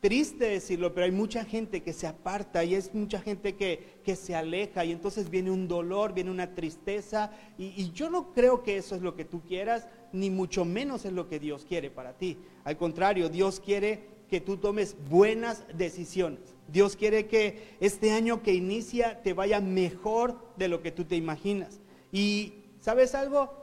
triste 0.00 0.44
decirlo, 0.44 0.92
pero 0.92 1.06
hay 1.06 1.10
mucha 1.10 1.42
gente 1.46 1.82
que 1.82 1.94
se 1.94 2.06
aparta 2.06 2.62
y 2.62 2.74
es 2.74 2.92
mucha 2.92 3.18
gente 3.18 3.54
que, 3.56 3.94
que 4.04 4.14
se 4.14 4.34
aleja 4.34 4.84
y 4.84 4.92
entonces 4.92 5.30
viene 5.30 5.50
un 5.50 5.68
dolor, 5.68 6.12
viene 6.12 6.30
una 6.30 6.54
tristeza. 6.54 7.30
Y, 7.56 7.68
y, 7.78 7.92
yo 7.92 8.10
no 8.10 8.34
creo 8.34 8.62
que 8.62 8.76
eso 8.76 8.94
es 8.94 9.00
lo 9.00 9.16
que 9.16 9.24
tú 9.24 9.40
quieras, 9.40 9.86
ni 10.12 10.28
mucho 10.28 10.66
menos 10.66 11.06
es 11.06 11.14
lo 11.14 11.30
que 11.30 11.40
Dios 11.40 11.64
quiere 11.64 11.90
para 11.90 12.18
ti. 12.18 12.36
Al 12.64 12.76
contrario, 12.76 13.30
Dios 13.30 13.58
quiere 13.58 14.04
que 14.28 14.42
tú 14.42 14.58
tomes 14.58 14.96
buenas 15.08 15.64
decisiones. 15.74 16.54
Dios 16.68 16.94
quiere 16.94 17.26
que 17.26 17.78
este 17.80 18.12
año 18.12 18.42
que 18.42 18.52
inicia 18.52 19.22
te 19.22 19.32
vaya 19.32 19.62
mejor 19.62 20.36
de 20.58 20.68
lo 20.68 20.82
que 20.82 20.92
tú 20.92 21.06
te 21.06 21.16
imaginas. 21.16 21.80
Y 22.12 22.52
¿sabes 22.80 23.14
algo? 23.14 23.61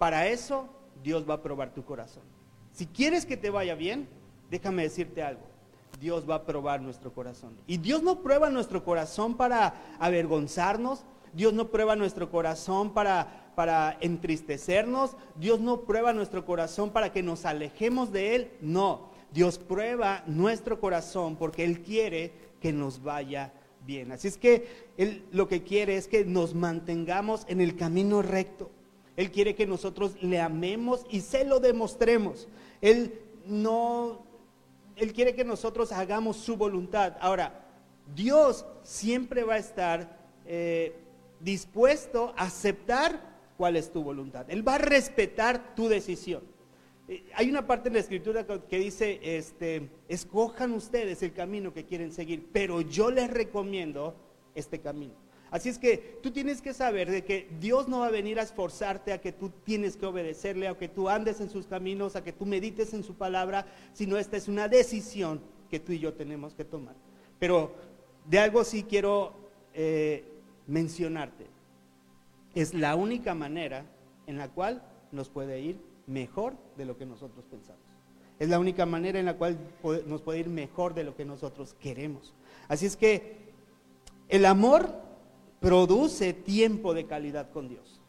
Para 0.00 0.28
eso 0.28 0.66
Dios 1.04 1.28
va 1.28 1.34
a 1.34 1.42
probar 1.42 1.74
tu 1.74 1.84
corazón. 1.84 2.22
Si 2.72 2.86
quieres 2.86 3.26
que 3.26 3.36
te 3.36 3.50
vaya 3.50 3.74
bien, 3.74 4.08
déjame 4.50 4.84
decirte 4.84 5.22
algo. 5.22 5.42
Dios 6.00 6.24
va 6.28 6.36
a 6.36 6.46
probar 6.46 6.80
nuestro 6.80 7.12
corazón. 7.12 7.54
Y 7.66 7.76
Dios 7.76 8.02
no 8.02 8.22
prueba 8.22 8.48
nuestro 8.48 8.82
corazón 8.82 9.36
para 9.36 9.74
avergonzarnos, 9.98 11.04
Dios 11.34 11.52
no 11.52 11.68
prueba 11.68 11.96
nuestro 11.96 12.30
corazón 12.30 12.94
para, 12.94 13.52
para 13.54 13.98
entristecernos, 14.00 15.18
Dios 15.36 15.60
no 15.60 15.82
prueba 15.82 16.14
nuestro 16.14 16.46
corazón 16.46 16.88
para 16.92 17.12
que 17.12 17.22
nos 17.22 17.44
alejemos 17.44 18.10
de 18.10 18.36
Él, 18.36 18.50
no. 18.62 19.10
Dios 19.34 19.58
prueba 19.58 20.24
nuestro 20.26 20.80
corazón 20.80 21.36
porque 21.36 21.62
Él 21.62 21.82
quiere 21.82 22.32
que 22.58 22.72
nos 22.72 23.02
vaya 23.02 23.52
bien. 23.84 24.12
Así 24.12 24.28
es 24.28 24.38
que 24.38 24.66
Él 24.96 25.26
lo 25.30 25.46
que 25.46 25.62
quiere 25.62 25.98
es 25.98 26.08
que 26.08 26.24
nos 26.24 26.54
mantengamos 26.54 27.44
en 27.48 27.60
el 27.60 27.76
camino 27.76 28.22
recto. 28.22 28.70
Él 29.20 29.30
quiere 29.30 29.54
que 29.54 29.66
nosotros 29.66 30.16
le 30.22 30.40
amemos 30.40 31.04
y 31.10 31.20
se 31.20 31.44
lo 31.44 31.60
demostremos. 31.60 32.48
Él 32.80 33.20
no, 33.44 34.24
Él 34.96 35.12
quiere 35.12 35.34
que 35.34 35.44
nosotros 35.44 35.92
hagamos 35.92 36.38
su 36.38 36.56
voluntad. 36.56 37.18
Ahora, 37.20 37.66
Dios 38.14 38.64
siempre 38.82 39.44
va 39.44 39.56
a 39.56 39.58
estar 39.58 40.16
eh, 40.46 40.94
dispuesto 41.38 42.32
a 42.34 42.44
aceptar 42.44 43.20
cuál 43.58 43.76
es 43.76 43.92
tu 43.92 44.02
voluntad. 44.02 44.46
Él 44.48 44.66
va 44.66 44.76
a 44.76 44.78
respetar 44.78 45.74
tu 45.74 45.86
decisión. 45.86 46.42
Eh, 47.06 47.22
hay 47.34 47.50
una 47.50 47.66
parte 47.66 47.88
en 47.88 47.96
la 47.96 48.00
escritura 48.00 48.46
que 48.46 48.78
dice, 48.78 49.20
este, 49.22 49.90
escojan 50.08 50.72
ustedes 50.72 51.22
el 51.22 51.34
camino 51.34 51.74
que 51.74 51.84
quieren 51.84 52.10
seguir, 52.10 52.48
pero 52.54 52.80
yo 52.80 53.10
les 53.10 53.28
recomiendo 53.30 54.14
este 54.54 54.78
camino. 54.78 55.12
Así 55.50 55.68
es 55.68 55.78
que 55.78 56.18
tú 56.22 56.30
tienes 56.30 56.62
que 56.62 56.72
saber 56.72 57.10
de 57.10 57.24
que 57.24 57.48
Dios 57.60 57.88
no 57.88 58.00
va 58.00 58.06
a 58.06 58.10
venir 58.10 58.38
a 58.38 58.42
esforzarte 58.42 59.12
a 59.12 59.20
que 59.20 59.32
tú 59.32 59.50
tienes 59.64 59.96
que 59.96 60.06
obedecerle, 60.06 60.68
a 60.68 60.78
que 60.78 60.88
tú 60.88 61.08
andes 61.08 61.40
en 61.40 61.50
sus 61.50 61.66
caminos, 61.66 62.14
a 62.14 62.22
que 62.22 62.32
tú 62.32 62.46
medites 62.46 62.94
en 62.94 63.02
su 63.02 63.14
palabra, 63.14 63.66
sino 63.92 64.16
esta 64.16 64.36
es 64.36 64.46
una 64.46 64.68
decisión 64.68 65.40
que 65.68 65.80
tú 65.80 65.92
y 65.92 65.98
yo 65.98 66.14
tenemos 66.14 66.54
que 66.54 66.64
tomar. 66.64 66.94
Pero 67.38 67.74
de 68.26 68.38
algo 68.38 68.62
sí 68.62 68.84
quiero 68.84 69.34
eh, 69.74 70.24
mencionarte. 70.68 71.46
Es 72.54 72.74
la 72.74 72.94
única 72.94 73.34
manera 73.34 73.84
en 74.26 74.38
la 74.38 74.48
cual 74.48 74.82
nos 75.10 75.28
puede 75.28 75.60
ir 75.60 75.80
mejor 76.06 76.56
de 76.76 76.84
lo 76.84 76.96
que 76.96 77.06
nosotros 77.06 77.44
pensamos. 77.50 77.82
Es 78.38 78.48
la 78.48 78.58
única 78.58 78.86
manera 78.86 79.18
en 79.18 79.26
la 79.26 79.36
cual 79.36 79.58
nos 80.06 80.22
puede 80.22 80.40
ir 80.40 80.48
mejor 80.48 80.94
de 80.94 81.04
lo 81.04 81.14
que 81.14 81.24
nosotros 81.24 81.74
queremos. 81.74 82.34
Así 82.68 82.86
es 82.86 82.96
que 82.96 83.50
el 84.28 84.46
amor 84.46 85.09
produce 85.60 86.32
tiempo 86.32 86.94
de 86.94 87.06
calidad 87.06 87.50
con 87.50 87.68
Dios. 87.68 88.00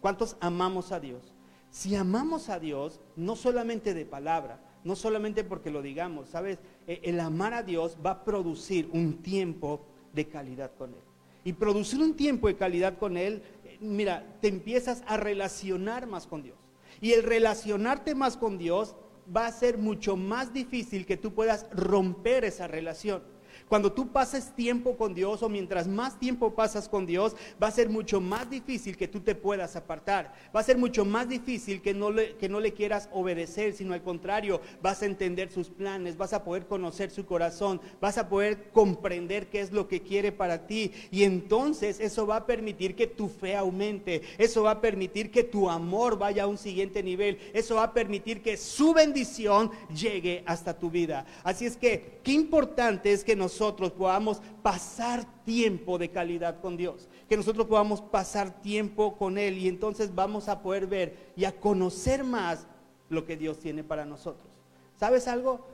¿Cuántos 0.00 0.36
amamos 0.40 0.92
a 0.92 1.00
Dios? 1.00 1.34
Si 1.70 1.94
amamos 1.94 2.48
a 2.48 2.58
Dios, 2.58 3.00
no 3.16 3.36
solamente 3.36 3.94
de 3.94 4.04
palabra, 4.04 4.60
no 4.82 4.96
solamente 4.96 5.44
porque 5.44 5.70
lo 5.70 5.82
digamos, 5.82 6.28
¿sabes? 6.28 6.58
E, 6.86 7.00
el 7.04 7.20
amar 7.20 7.54
a 7.54 7.62
Dios 7.62 7.96
va 8.04 8.10
a 8.10 8.24
producir 8.24 8.88
un 8.92 9.22
tiempo 9.22 9.86
de 10.12 10.26
calidad 10.26 10.72
con 10.76 10.94
Él. 10.94 11.02
Y 11.44 11.52
producir 11.52 12.00
un 12.00 12.14
tiempo 12.14 12.48
de 12.48 12.56
calidad 12.56 12.98
con 12.98 13.16
Él, 13.16 13.42
eh, 13.64 13.78
mira, 13.80 14.36
te 14.40 14.48
empiezas 14.48 15.02
a 15.06 15.16
relacionar 15.16 16.06
más 16.06 16.26
con 16.26 16.42
Dios. 16.42 16.58
Y 17.00 17.12
el 17.12 17.22
relacionarte 17.22 18.14
más 18.14 18.36
con 18.36 18.58
Dios 18.58 18.96
va 19.34 19.46
a 19.46 19.52
ser 19.52 19.78
mucho 19.78 20.16
más 20.16 20.52
difícil 20.52 21.06
que 21.06 21.16
tú 21.16 21.32
puedas 21.32 21.66
romper 21.72 22.44
esa 22.44 22.66
relación. 22.66 23.22
Cuando 23.70 23.92
tú 23.92 24.08
pases 24.08 24.50
tiempo 24.56 24.96
con 24.96 25.14
Dios 25.14 25.44
o 25.44 25.48
mientras 25.48 25.86
más 25.86 26.18
tiempo 26.18 26.56
pasas 26.56 26.88
con 26.88 27.06
Dios, 27.06 27.36
va 27.62 27.68
a 27.68 27.70
ser 27.70 27.88
mucho 27.88 28.20
más 28.20 28.50
difícil 28.50 28.96
que 28.96 29.06
tú 29.06 29.20
te 29.20 29.36
puedas 29.36 29.76
apartar. 29.76 30.34
Va 30.54 30.58
a 30.58 30.64
ser 30.64 30.76
mucho 30.76 31.04
más 31.04 31.28
difícil 31.28 31.80
que 31.80 31.94
no 31.94 32.10
le, 32.10 32.34
que 32.34 32.48
no 32.48 32.58
le 32.58 32.72
quieras 32.72 33.08
obedecer, 33.12 33.72
sino 33.72 33.94
al 33.94 34.02
contrario, 34.02 34.60
vas 34.82 35.02
a 35.02 35.06
entender 35.06 35.52
sus 35.52 35.70
planes, 35.70 36.16
vas 36.16 36.32
a 36.32 36.42
poder 36.42 36.66
conocer 36.66 37.12
su 37.12 37.24
corazón, 37.24 37.80
vas 38.00 38.18
a 38.18 38.28
poder 38.28 38.70
comprender 38.72 39.46
qué 39.46 39.60
es 39.60 39.70
lo 39.70 39.86
que 39.86 40.02
quiere 40.02 40.32
para 40.32 40.66
ti. 40.66 40.90
Y 41.12 41.22
entonces 41.22 42.00
eso 42.00 42.26
va 42.26 42.38
a 42.38 42.46
permitir 42.46 42.96
que 42.96 43.06
tu 43.06 43.28
fe 43.28 43.54
aumente, 43.54 44.22
eso 44.36 44.64
va 44.64 44.72
a 44.72 44.80
permitir 44.80 45.30
que 45.30 45.44
tu 45.44 45.70
amor 45.70 46.18
vaya 46.18 46.42
a 46.42 46.48
un 46.48 46.58
siguiente 46.58 47.04
nivel, 47.04 47.38
eso 47.54 47.76
va 47.76 47.84
a 47.84 47.94
permitir 47.94 48.42
que 48.42 48.56
su 48.56 48.92
bendición 48.92 49.70
llegue 49.94 50.42
hasta 50.44 50.76
tu 50.76 50.90
vida. 50.90 51.24
Así 51.44 51.66
es 51.66 51.76
que, 51.76 52.18
qué 52.24 52.32
importante 52.32 53.12
es 53.12 53.22
que 53.22 53.36
nosotros 53.36 53.59
nosotros 53.60 53.92
podamos 53.92 54.40
pasar 54.62 55.26
tiempo 55.44 55.98
de 55.98 56.08
calidad 56.08 56.62
con 56.62 56.78
Dios, 56.78 57.08
que 57.28 57.36
nosotros 57.36 57.66
podamos 57.66 58.00
pasar 58.00 58.62
tiempo 58.62 59.18
con 59.18 59.36
Él 59.36 59.58
y 59.58 59.68
entonces 59.68 60.14
vamos 60.14 60.48
a 60.48 60.62
poder 60.62 60.86
ver 60.86 61.32
y 61.36 61.44
a 61.44 61.52
conocer 61.52 62.24
más 62.24 62.66
lo 63.10 63.26
que 63.26 63.36
Dios 63.36 63.58
tiene 63.58 63.84
para 63.84 64.06
nosotros. 64.06 64.48
¿Sabes 64.96 65.28
algo? 65.28 65.66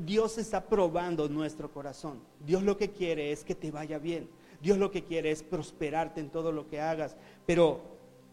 Dios 0.00 0.38
está 0.38 0.64
probando 0.64 1.28
nuestro 1.28 1.70
corazón. 1.70 2.20
Dios 2.40 2.62
lo 2.62 2.78
que 2.78 2.90
quiere 2.90 3.32
es 3.32 3.44
que 3.44 3.54
te 3.54 3.70
vaya 3.70 3.98
bien. 3.98 4.30
Dios 4.62 4.78
lo 4.78 4.90
que 4.90 5.04
quiere 5.04 5.30
es 5.30 5.42
prosperarte 5.42 6.22
en 6.22 6.30
todo 6.30 6.52
lo 6.52 6.66
que 6.66 6.80
hagas. 6.80 7.16
Pero 7.44 7.82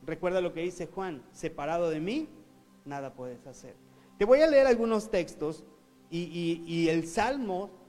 recuerda 0.05 0.39
lo 0.39 0.53
que 0.53 0.61
dice 0.61 0.87
Juan, 0.87 1.21
separado 1.33 1.89
de 1.89 1.99
mí, 1.99 2.29
nada 2.85 3.13
puedes 3.13 3.45
hacer. 3.47 3.75
Te 4.17 4.23
voy 4.23 4.39
a 4.39 4.47
leer 4.47 4.65
algunos 4.65 5.11
textos 5.11 5.65
y, 6.09 6.63
y 6.65 6.87
el 6.87 7.05
Salmo 7.05 7.82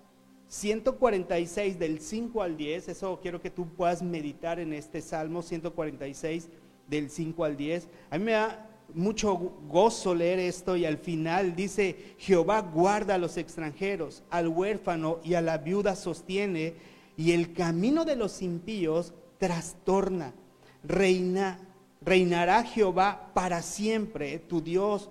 146 0.49 1.79
del 1.79 2.01
5 2.01 2.43
al 2.43 2.57
10, 2.57 2.89
eso 2.89 3.19
quiero 3.21 3.41
que 3.41 3.51
tú 3.51 3.69
puedas 3.69 4.03
meditar 4.03 4.61
en 4.61 4.73
este 4.73 5.01
Salmo 5.01 5.43
146 5.43 6.49
del 6.89 7.11
5 7.11 7.45
al 7.45 7.57
10. 7.57 7.89
A 8.11 8.19
mí 8.19 8.25
me 8.25 8.33
da 8.33 8.71
mucho 8.93 9.35
gozo 9.69 10.15
leer 10.15 10.39
esto 10.39 10.77
y 10.77 10.85
al 10.85 10.99
final 10.99 11.57
dice, 11.57 12.15
Jehová 12.19 12.61
guarda 12.61 13.15
a 13.15 13.19
los 13.19 13.37
extranjeros, 13.37 14.23
al 14.31 14.49
huérfano 14.49 15.21
y 15.25 15.35
a 15.35 15.41
la 15.41 15.59
viuda 15.59 15.97
sostiene, 15.97 16.75
y 17.17 17.33
el 17.33 17.53
camino 17.53 18.05
de 18.05 18.17
los 18.17 18.43
impíos 18.43 19.15
trastorna. 19.39 20.35
Reina, 20.83 21.59
reinará 22.01 22.65
Jehová 22.65 23.31
para 23.35 23.63
siempre, 23.63 24.39
tu 24.39 24.61
Dios, 24.61 25.11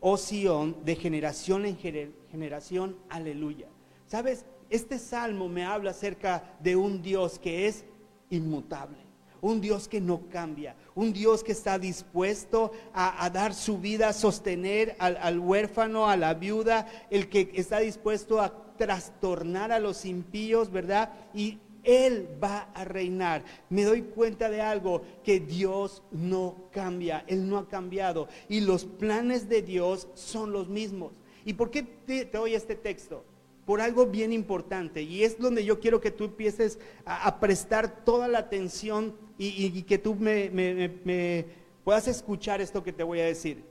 oh 0.00 0.16
Sión, 0.16 0.76
de 0.84 0.96
generación 0.96 1.66
en 1.66 1.76
generación. 1.76 2.96
Aleluya. 3.08 3.66
¿Sabes? 4.06 4.44
Este 4.70 5.00
salmo 5.00 5.48
me 5.48 5.64
habla 5.64 5.90
acerca 5.90 6.44
de 6.60 6.76
un 6.76 7.02
Dios 7.02 7.40
que 7.40 7.66
es 7.66 7.84
inmutable, 8.30 8.98
un 9.40 9.60
Dios 9.60 9.88
que 9.88 10.00
no 10.00 10.28
cambia, 10.28 10.76
un 10.94 11.12
Dios 11.12 11.42
que 11.42 11.50
está 11.50 11.76
dispuesto 11.76 12.70
a, 12.94 13.28
dar 13.30 13.52
su 13.52 13.78
vida, 13.78 14.08
a 14.08 14.12
sostener 14.12 14.94
al, 15.00 15.40
huérfano, 15.40 16.08
a 16.08 16.16
la 16.16 16.34
viuda, 16.34 16.86
el 17.10 17.28
que 17.28 17.50
está 17.54 17.80
dispuesto 17.80 18.40
a 18.40 18.76
trastornar 18.78 19.72
a 19.72 19.80
los 19.80 20.04
impíos, 20.04 20.70
¿verdad? 20.70 21.12
Y 21.34 21.58
él 21.82 22.28
va 22.40 22.70
a 22.72 22.84
reinar. 22.84 23.42
Me 23.70 23.82
doy 23.82 24.02
cuenta 24.02 24.48
de 24.50 24.60
algo, 24.60 25.02
que 25.24 25.40
Dios 25.40 26.04
no 26.12 26.68
cambia, 26.70 27.24
Él 27.26 27.48
no 27.48 27.58
ha 27.58 27.68
cambiado. 27.68 28.28
Y 28.48 28.60
los 28.60 28.84
planes 28.84 29.48
de 29.48 29.62
Dios 29.62 30.06
son 30.14 30.52
los 30.52 30.68
mismos. 30.68 31.12
¿Y 31.44 31.54
por 31.54 31.72
qué 31.72 31.82
te, 31.82 32.26
te 32.26 32.38
doy 32.38 32.54
este 32.54 32.76
texto? 32.76 33.24
Por 33.70 33.80
algo 33.80 34.06
bien 34.06 34.32
importante 34.32 35.00
y 35.00 35.22
es 35.22 35.38
donde 35.38 35.64
yo 35.64 35.78
quiero 35.78 36.00
que 36.00 36.10
tú 36.10 36.24
empieces 36.24 36.80
a, 37.04 37.38
prestar 37.38 38.04
toda 38.04 38.26
la 38.26 38.38
atención 38.38 39.14
y, 39.38 39.82
que 39.82 39.96
tú 39.96 40.16
me, 40.16 41.46
puedas 41.84 42.08
escuchar 42.08 42.60
esto 42.60 42.82
que 42.82 42.92
te 42.92 43.04
voy 43.04 43.20
a 43.20 43.26
decir. 43.26 43.62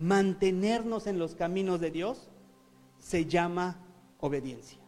Mantenernos 0.00 1.06
en 1.06 1.20
los 1.20 1.36
caminos 1.36 1.80
de 1.80 1.92
Dios 1.92 2.28
se 2.98 3.26
llama 3.26 3.80
obediencia. 4.18 4.80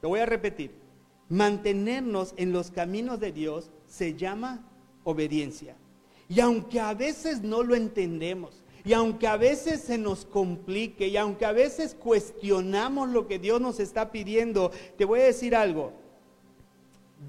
Lo 0.00 0.08
voy 0.08 0.20
a 0.20 0.24
repetir. 0.24 0.70
Mantenernos 1.28 2.32
en 2.38 2.52
los 2.52 2.70
caminos 2.70 3.20
de 3.20 3.32
Dios 3.32 3.70
se 3.86 4.14
llama 4.14 4.66
obediencia. 5.04 5.76
Y 6.26 6.40
aunque 6.40 6.80
a 6.80 6.94
veces 6.94 7.42
no 7.42 7.62
lo 7.62 7.74
entendemos, 7.74 8.61
y 8.84 8.92
aunque 8.92 9.28
a 9.28 9.36
veces 9.36 9.80
se 9.80 9.98
nos 9.98 10.24
complique 10.24 11.08
y 11.08 11.16
aunque 11.16 11.44
a 11.44 11.52
veces 11.52 11.94
cuestionamos 11.94 13.08
lo 13.10 13.26
que 13.28 13.38
Dios 13.38 13.60
nos 13.60 13.78
está 13.78 14.10
pidiendo, 14.10 14.72
te 14.96 15.04
voy 15.04 15.20
a 15.20 15.24
decir 15.24 15.54
algo. 15.54 15.92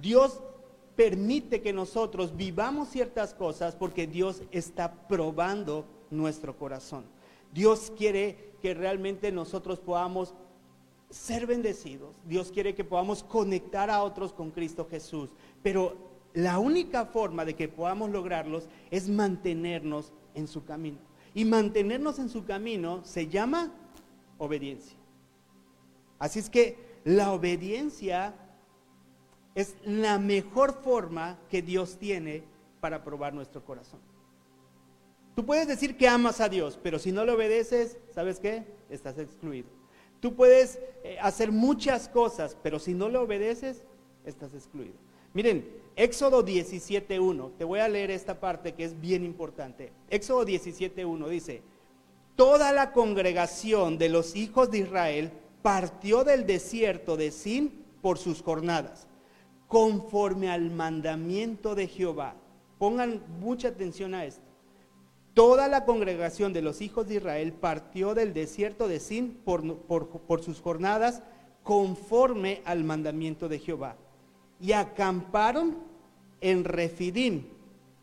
Dios 0.02 0.42
permite 0.96 1.62
que 1.62 1.74
nosotros 1.74 2.36
vivamos 2.36 2.90
ciertas 2.90 3.34
cosas 3.34 3.76
porque 3.76 4.08
Dios 4.08 4.42
está 4.52 5.08
probando 5.08 5.86
nuestro 6.10 6.58
corazón. 6.58 7.06
Dios 7.54 7.92
quiere 7.96 8.54
que 8.62 8.74
realmente 8.74 9.32
nosotros 9.32 9.80
podamos 9.80 10.34
ser 11.12 11.46
bendecidos. 11.46 12.16
Dios 12.26 12.52
quiere 12.52 12.74
que 12.74 12.84
podamos 12.84 13.24
conectar 13.24 13.92
a 13.92 14.02
otros 14.02 14.34
con 14.34 14.50
Cristo 14.50 14.88
Jesús. 14.90 15.30
Pero 15.62 15.96
la 16.34 16.58
única 16.58 17.06
forma 17.06 17.46
de 17.46 17.54
que 17.54 17.68
podamos 17.68 18.10
lograrlos 18.10 18.68
es 18.90 19.08
mantenernos 19.08 20.12
en 20.34 20.48
su 20.48 20.66
camino. 20.66 20.98
Y 21.34 21.46
mantenernos 21.46 22.20
en 22.20 22.30
su 22.30 22.46
camino 22.46 23.04
se 23.04 23.28
llama 23.28 23.72
obediencia. 24.38 24.98
Así 26.20 26.40
es 26.40 26.50
que 26.50 26.78
la 27.04 27.32
obediencia 27.34 28.36
es 29.56 29.76
la 29.84 30.20
mejor 30.20 30.74
forma 30.84 31.40
que 31.50 31.62
Dios 31.62 31.98
tiene 31.98 32.44
para 32.80 33.04
probar 33.04 33.34
nuestro 33.34 33.64
corazón. 33.64 34.00
Tú 35.36 35.46
puedes 35.46 35.68
decir 35.68 35.98
que 35.98 36.08
amas 36.08 36.42
a 36.42 36.50
Dios, 36.50 36.80
pero 36.82 37.00
si 37.00 37.12
no 37.12 37.26
le 37.26 37.32
obedeces, 37.32 37.98
¿sabes 38.14 38.40
qué? 38.40 38.66
Estás 38.90 39.18
excluido. 39.18 39.68
Tú 40.20 40.36
puedes 40.36 40.80
eh, 41.04 41.18
hacer 41.22 41.52
muchas 41.52 42.08
cosas, 42.08 42.56
pero 42.62 42.80
si 42.80 42.94
no 42.94 43.10
le 43.10 43.18
obedeces, 43.18 43.84
estás 44.26 44.54
excluido. 44.54 44.96
Miren, 45.34 45.68
Éxodo 45.96 46.44
17.1, 46.44 47.52
te 47.58 47.64
voy 47.64 47.80
a 47.80 47.88
leer 47.88 48.10
esta 48.10 48.40
parte 48.40 48.74
que 48.74 48.84
es 48.84 49.00
bien 49.00 49.24
importante. 49.24 49.94
Éxodo 50.10 50.44
17.1 50.44 51.28
dice, 51.30 51.62
toda 52.36 52.72
la 52.72 52.92
congregación 52.94 54.00
de 54.00 54.10
los 54.10 54.36
hijos 54.36 54.72
de 54.72 54.80
Israel 54.80 55.32
partió 55.62 56.24
del 56.24 56.48
desierto 56.48 57.16
de 57.16 57.30
Sin 57.30 57.86
por 58.02 58.18
sus 58.18 58.42
jornadas, 58.42 59.08
conforme 59.68 60.50
al 60.50 60.72
mandamiento 60.72 61.76
de 61.76 61.88
Jehová. 61.88 62.36
Pongan 62.80 63.22
mucha 63.40 63.68
atención 63.68 64.16
a 64.16 64.26
esto. 64.26 64.42
Toda 65.36 65.68
la 65.68 65.86
congregación 65.86 66.54
de 66.54 66.64
los 66.64 66.82
hijos 66.82 67.08
de 67.08 67.16
Israel 67.16 67.54
partió 67.54 68.16
del 68.16 68.34
desierto 68.34 68.88
de 68.88 69.00
Sin 69.00 69.36
por, 69.36 69.78
por 69.78 70.44
sus 70.44 70.60
jornadas, 70.60 71.22
conforme 71.62 72.64
al 72.66 72.84
mandamiento 72.84 73.48
de 73.48 73.60
Jehová 73.60 73.96
y 74.64 74.72
acamparon 74.72 75.76
en 76.40 76.64
Refidim 76.64 77.44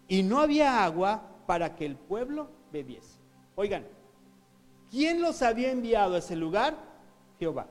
y 0.06 0.22
no 0.22 0.40
había 0.40 0.84
agua 0.84 1.22
para 1.46 1.74
que 1.74 1.86
el 1.86 1.96
pueblo 1.96 2.48
bebiese. 2.70 3.18
Oigan, 3.56 3.86
¿quién 4.90 5.22
los 5.22 5.40
había 5.40 5.70
enviado 5.70 6.16
a 6.16 6.18
ese 6.18 6.36
lugar? 6.36 6.76
Jehová. 7.38 7.66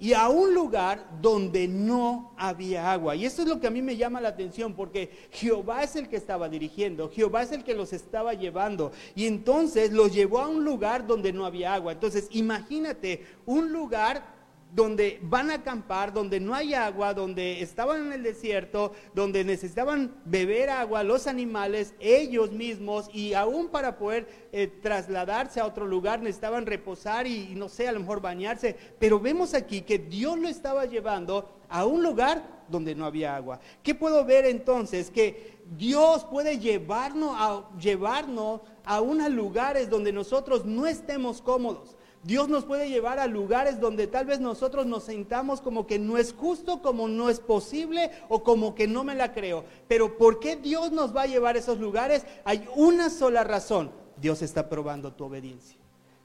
Y 0.00 0.12
a 0.12 0.28
un 0.28 0.52
lugar 0.54 1.06
donde 1.22 1.68
no 1.68 2.34
había 2.36 2.90
agua. 2.90 3.14
Y 3.14 3.26
esto 3.26 3.42
es 3.42 3.48
lo 3.48 3.60
que 3.60 3.68
a 3.68 3.70
mí 3.70 3.80
me 3.80 3.96
llama 3.96 4.20
la 4.20 4.30
atención, 4.30 4.74
porque 4.74 5.28
Jehová 5.30 5.84
es 5.84 5.94
el 5.94 6.08
que 6.08 6.16
estaba 6.16 6.48
dirigiendo, 6.48 7.08
Jehová 7.10 7.44
es 7.44 7.52
el 7.52 7.62
que 7.62 7.76
los 7.76 7.92
estaba 7.92 8.34
llevando. 8.34 8.90
Y 9.14 9.28
entonces 9.28 9.92
los 9.92 10.12
llevó 10.12 10.40
a 10.40 10.48
un 10.48 10.64
lugar 10.64 11.06
donde 11.06 11.32
no 11.32 11.46
había 11.46 11.74
agua. 11.74 11.92
Entonces 11.92 12.26
imagínate 12.32 13.24
un 13.46 13.72
lugar 13.72 14.33
donde 14.74 15.20
van 15.22 15.50
a 15.50 15.54
acampar, 15.54 16.12
donde 16.12 16.40
no 16.40 16.52
hay 16.52 16.74
agua, 16.74 17.14
donde 17.14 17.62
estaban 17.62 18.06
en 18.06 18.12
el 18.12 18.22
desierto, 18.24 18.92
donde 19.14 19.44
necesitaban 19.44 20.20
beber 20.24 20.68
agua 20.68 21.04
los 21.04 21.28
animales, 21.28 21.94
ellos 22.00 22.50
mismos, 22.50 23.08
y 23.12 23.34
aún 23.34 23.68
para 23.68 23.96
poder 23.96 24.48
eh, 24.52 24.66
trasladarse 24.66 25.60
a 25.60 25.66
otro 25.66 25.86
lugar 25.86 26.20
necesitaban 26.20 26.66
reposar 26.66 27.26
y, 27.26 27.52
y 27.52 27.54
no 27.54 27.68
sé, 27.68 27.86
a 27.86 27.92
lo 27.92 28.00
mejor 28.00 28.20
bañarse. 28.20 28.76
Pero 28.98 29.20
vemos 29.20 29.54
aquí 29.54 29.82
que 29.82 29.98
Dios 29.98 30.36
lo 30.38 30.48
estaba 30.48 30.86
llevando 30.86 31.60
a 31.68 31.84
un 31.86 32.02
lugar 32.02 32.64
donde 32.68 32.94
no 32.94 33.06
había 33.06 33.36
agua. 33.36 33.60
¿Qué 33.82 33.94
puedo 33.94 34.24
ver 34.24 34.44
entonces? 34.46 35.10
Que 35.10 35.58
Dios 35.76 36.24
puede 36.24 36.58
llevarnos 36.58 37.34
a, 37.38 37.70
llevarnos 37.78 38.60
a 38.84 39.00
unos 39.00 39.30
lugares 39.30 39.88
donde 39.88 40.12
nosotros 40.12 40.64
no 40.64 40.86
estemos 40.86 41.40
cómodos. 41.40 41.96
Dios 42.24 42.48
nos 42.48 42.64
puede 42.64 42.88
llevar 42.88 43.18
a 43.18 43.26
lugares 43.26 43.80
donde 43.80 44.06
tal 44.06 44.24
vez 44.24 44.40
nosotros 44.40 44.86
nos 44.86 45.04
sentamos 45.04 45.60
como 45.60 45.86
que 45.86 45.98
no 45.98 46.16
es 46.16 46.32
justo, 46.32 46.80
como 46.80 47.06
no 47.06 47.28
es 47.28 47.38
posible 47.38 48.10
o 48.30 48.42
como 48.42 48.74
que 48.74 48.88
no 48.88 49.04
me 49.04 49.14
la 49.14 49.34
creo. 49.34 49.66
Pero 49.88 50.16
¿por 50.16 50.40
qué 50.40 50.56
Dios 50.56 50.90
nos 50.90 51.14
va 51.14 51.22
a 51.22 51.26
llevar 51.26 51.56
a 51.56 51.58
esos 51.58 51.78
lugares? 51.78 52.24
Hay 52.44 52.66
una 52.76 53.10
sola 53.10 53.44
razón. 53.44 53.92
Dios 54.16 54.40
está 54.40 54.70
probando 54.70 55.12
tu 55.12 55.24
obediencia. 55.24 55.76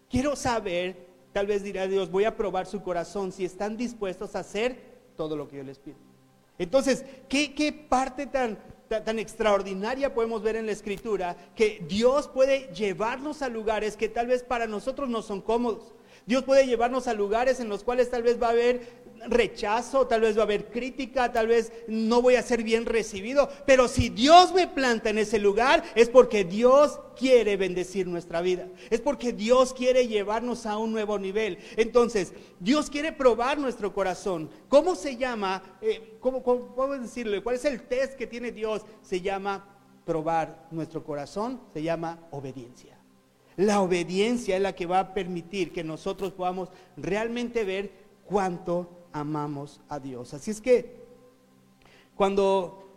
Quiero 0.10 0.38
saber, 0.38 1.06
tal 1.34 1.48
vez 1.48 1.64
dirá 1.64 1.86
Dios, 1.86 2.10
voy 2.10 2.24
a 2.24 2.38
probar 2.38 2.66
su 2.66 2.82
corazón 2.82 3.34
si 3.34 3.44
están 3.44 3.76
dispuestos 3.76 4.38
a 4.38 4.40
hacer 4.40 4.82
todo 5.18 5.36
lo 5.36 5.50
que 5.50 5.58
yo 5.58 5.64
les 5.64 5.80
pido. 5.80 5.98
Entonces, 6.58 7.04
¿qué, 7.28 7.54
qué 7.54 7.74
parte 7.74 8.26
tan, 8.26 8.58
tan 8.90 9.20
extraordinaria 9.20 10.14
podemos 10.14 10.42
ver 10.42 10.56
en 10.56 10.66
la 10.66 10.72
escritura 10.72 11.38
que 11.56 11.86
Dios 11.88 12.28
puede 12.28 12.74
llevarnos 12.74 13.42
a 13.42 13.50
lugares 13.50 13.96
que 13.96 14.10
tal 14.10 14.28
vez 14.28 14.44
para 14.44 14.66
nosotros 14.66 15.08
no 15.10 15.22
son 15.22 15.42
cómodos. 15.42 15.94
Dios 16.26 16.44
puede 16.44 16.66
llevarnos 16.66 17.08
a 17.08 17.14
lugares 17.14 17.60
en 17.60 17.70
los 17.70 17.84
cuales 17.84 18.10
tal 18.10 18.24
vez 18.24 18.42
va 18.42 18.48
a 18.48 18.52
haber 18.52 19.09
rechazo, 19.28 20.08
tal 20.08 20.22
vez 20.22 20.38
va 20.38 20.42
a 20.42 20.44
haber 20.44 20.70
crítica, 20.70 21.32
tal 21.32 21.48
vez 21.48 21.72
no 21.88 22.22
voy 22.22 22.36
a 22.36 22.42
ser 22.42 22.64
bien 22.64 22.86
recibido, 22.86 23.50
pero 23.66 23.88
si 23.88 24.10
Dios 24.10 24.54
me 24.54 24.68
planta 24.68 25.10
en 25.10 25.18
ese 25.18 25.40
lugar 25.40 25.84
es 25.96 26.10
porque 26.10 26.44
Dios 26.44 27.00
quiere 27.16 27.58
bendecir 27.58 28.08
nuestra 28.08 28.42
vida, 28.42 28.68
es 28.90 29.02
porque 29.02 29.34
Dios 29.34 29.74
quiere 29.74 30.08
llevarnos 30.08 30.66
a 30.66 30.78
un 30.78 30.92
nuevo 30.92 31.20
nivel. 31.20 31.60
Entonces, 31.76 32.34
Dios 32.60 32.90
quiere 32.90 33.12
probar 33.12 33.60
nuestro 33.60 33.94
corazón. 33.94 34.50
¿Cómo 34.70 34.96
se 34.96 35.18
llama? 35.18 35.62
Eh, 35.82 36.18
¿cómo, 36.20 36.42
cómo 36.44 36.98
decirle? 36.98 37.44
¿Cuál 37.44 37.56
es 37.56 37.66
el 37.66 37.82
test 37.84 38.14
que 38.16 38.28
tiene 38.28 38.52
Dios? 38.52 38.84
Se 39.02 39.22
llama 39.22 39.66
probar 40.06 40.68
nuestro 40.72 41.04
corazón, 41.04 41.62
se 41.74 41.84
llama 41.84 42.20
obediencia. 42.32 42.98
La 43.58 43.82
obediencia 43.82 44.56
es 44.56 44.62
la 44.62 44.74
que 44.74 44.86
va 44.86 45.00
a 45.00 45.14
permitir 45.14 45.74
que 45.74 45.84
nosotros 45.84 46.32
podamos 46.32 46.70
realmente 46.96 47.66
ver 47.66 47.92
cuánto 48.24 48.99
amamos 49.14 49.82
a 49.90 50.00
Dios. 50.00 50.34
Así 50.34 50.52
es 50.52 50.62
que 50.62 50.98
cuando, 52.16 52.90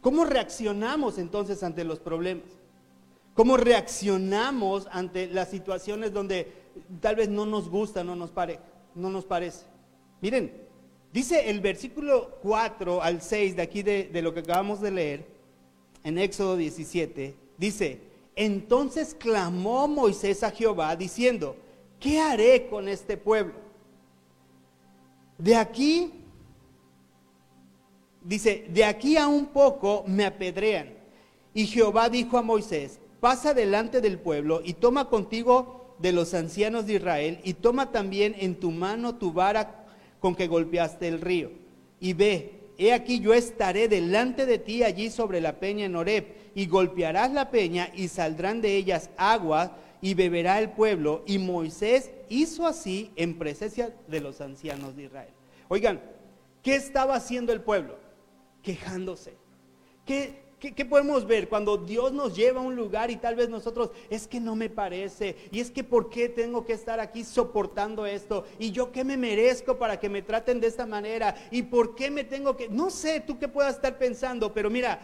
¿cómo 0.00 0.24
reaccionamos 0.24 1.18
entonces 1.18 1.62
ante 1.62 1.84
los 1.84 1.98
problemas? 1.98 2.46
¿Cómo 3.34 3.56
reaccionamos 3.56 4.88
ante 4.90 5.28
las 5.28 5.48
situaciones 5.50 6.12
donde 6.12 6.52
tal 7.00 7.16
vez 7.16 7.28
no 7.28 7.46
nos 7.46 7.68
gusta, 7.68 8.04
no 8.04 8.14
nos, 8.14 8.30
pare, 8.30 8.58
no 8.94 9.10
nos 9.10 9.24
parece? 9.24 9.64
Miren, 10.20 10.52
dice 11.12 11.48
el 11.48 11.60
versículo 11.60 12.38
4 12.42 13.02
al 13.02 13.22
6 13.22 13.56
de 13.56 13.62
aquí 13.62 13.82
de, 13.82 14.04
de 14.12 14.22
lo 14.22 14.34
que 14.34 14.40
acabamos 14.40 14.80
de 14.80 14.90
leer, 14.90 15.32
en 16.04 16.18
Éxodo 16.18 16.56
17, 16.56 17.34
dice, 17.56 18.00
entonces 18.34 19.14
clamó 19.14 19.86
Moisés 19.86 20.42
a 20.42 20.50
Jehová 20.50 20.96
diciendo, 20.96 21.56
¿qué 22.00 22.20
haré 22.20 22.66
con 22.68 22.88
este 22.88 23.16
pueblo? 23.16 23.54
De 25.42 25.56
aquí, 25.56 26.12
dice, 28.22 28.66
de 28.68 28.84
aquí 28.84 29.16
a 29.16 29.26
un 29.26 29.46
poco 29.46 30.04
me 30.06 30.24
apedrean. 30.24 30.90
Y 31.52 31.66
Jehová 31.66 32.08
dijo 32.08 32.38
a 32.38 32.42
Moisés, 32.42 33.00
pasa 33.18 33.52
delante 33.52 34.00
del 34.00 34.20
pueblo 34.20 34.62
y 34.64 34.74
toma 34.74 35.08
contigo 35.08 35.96
de 35.98 36.12
los 36.12 36.32
ancianos 36.34 36.86
de 36.86 36.94
Israel 36.94 37.40
y 37.42 37.54
toma 37.54 37.90
también 37.90 38.36
en 38.38 38.54
tu 38.54 38.70
mano 38.70 39.16
tu 39.16 39.32
vara 39.32 39.84
con 40.20 40.36
que 40.36 40.46
golpeaste 40.46 41.08
el 41.08 41.20
río. 41.20 41.50
Y 41.98 42.12
ve, 42.12 42.60
he 42.78 42.92
aquí 42.92 43.18
yo 43.18 43.34
estaré 43.34 43.88
delante 43.88 44.46
de 44.46 44.58
ti 44.58 44.84
allí 44.84 45.10
sobre 45.10 45.40
la 45.40 45.58
peña 45.58 45.86
en 45.86 45.96
Horeb 45.96 46.52
y 46.54 46.66
golpearás 46.66 47.32
la 47.32 47.50
peña 47.50 47.90
y 47.96 48.06
saldrán 48.06 48.60
de 48.60 48.76
ellas 48.76 49.10
aguas 49.16 49.72
y 50.02 50.12
beberá 50.12 50.58
el 50.58 50.72
pueblo. 50.72 51.22
Y 51.26 51.38
Moisés 51.38 52.10
hizo 52.28 52.66
así 52.66 53.10
en 53.16 53.38
presencia 53.38 53.96
de 54.08 54.20
los 54.20 54.42
ancianos 54.42 54.94
de 54.94 55.04
Israel. 55.04 55.32
Oigan, 55.68 56.02
¿qué 56.62 56.74
estaba 56.74 57.14
haciendo 57.14 57.54
el 57.54 57.62
pueblo? 57.62 57.96
Quejándose. 58.62 59.34
¿Qué, 60.04 60.42
¿Qué, 60.58 60.84
podemos 60.84 61.26
ver 61.26 61.48
cuando 61.48 61.76
Dios 61.76 62.12
nos 62.12 62.36
lleva 62.36 62.60
a 62.60 62.64
un 62.64 62.76
lugar 62.76 63.10
y 63.10 63.16
tal 63.16 63.34
vez 63.34 63.48
nosotros, 63.48 63.90
es 64.10 64.28
que 64.28 64.38
no 64.38 64.54
me 64.54 64.70
parece, 64.70 65.34
y 65.50 65.58
es 65.58 65.72
que 65.72 65.82
por 65.82 66.08
qué 66.08 66.28
tengo 66.28 66.64
que 66.64 66.72
estar 66.72 67.00
aquí 67.00 67.24
soportando 67.24 68.06
esto, 68.06 68.44
y 68.60 68.70
yo 68.70 68.92
qué 68.92 69.02
me 69.02 69.16
merezco 69.16 69.76
para 69.76 69.98
que 69.98 70.08
me 70.08 70.22
traten 70.22 70.60
de 70.60 70.68
esta 70.68 70.86
manera, 70.86 71.34
y 71.50 71.62
por 71.62 71.96
qué 71.96 72.12
me 72.12 72.22
tengo 72.22 72.56
que, 72.56 72.68
no 72.68 72.90
sé 72.90 73.18
tú 73.18 73.40
qué 73.40 73.48
puedas 73.48 73.74
estar 73.74 73.98
pensando, 73.98 74.54
pero 74.54 74.70
mira, 74.70 75.00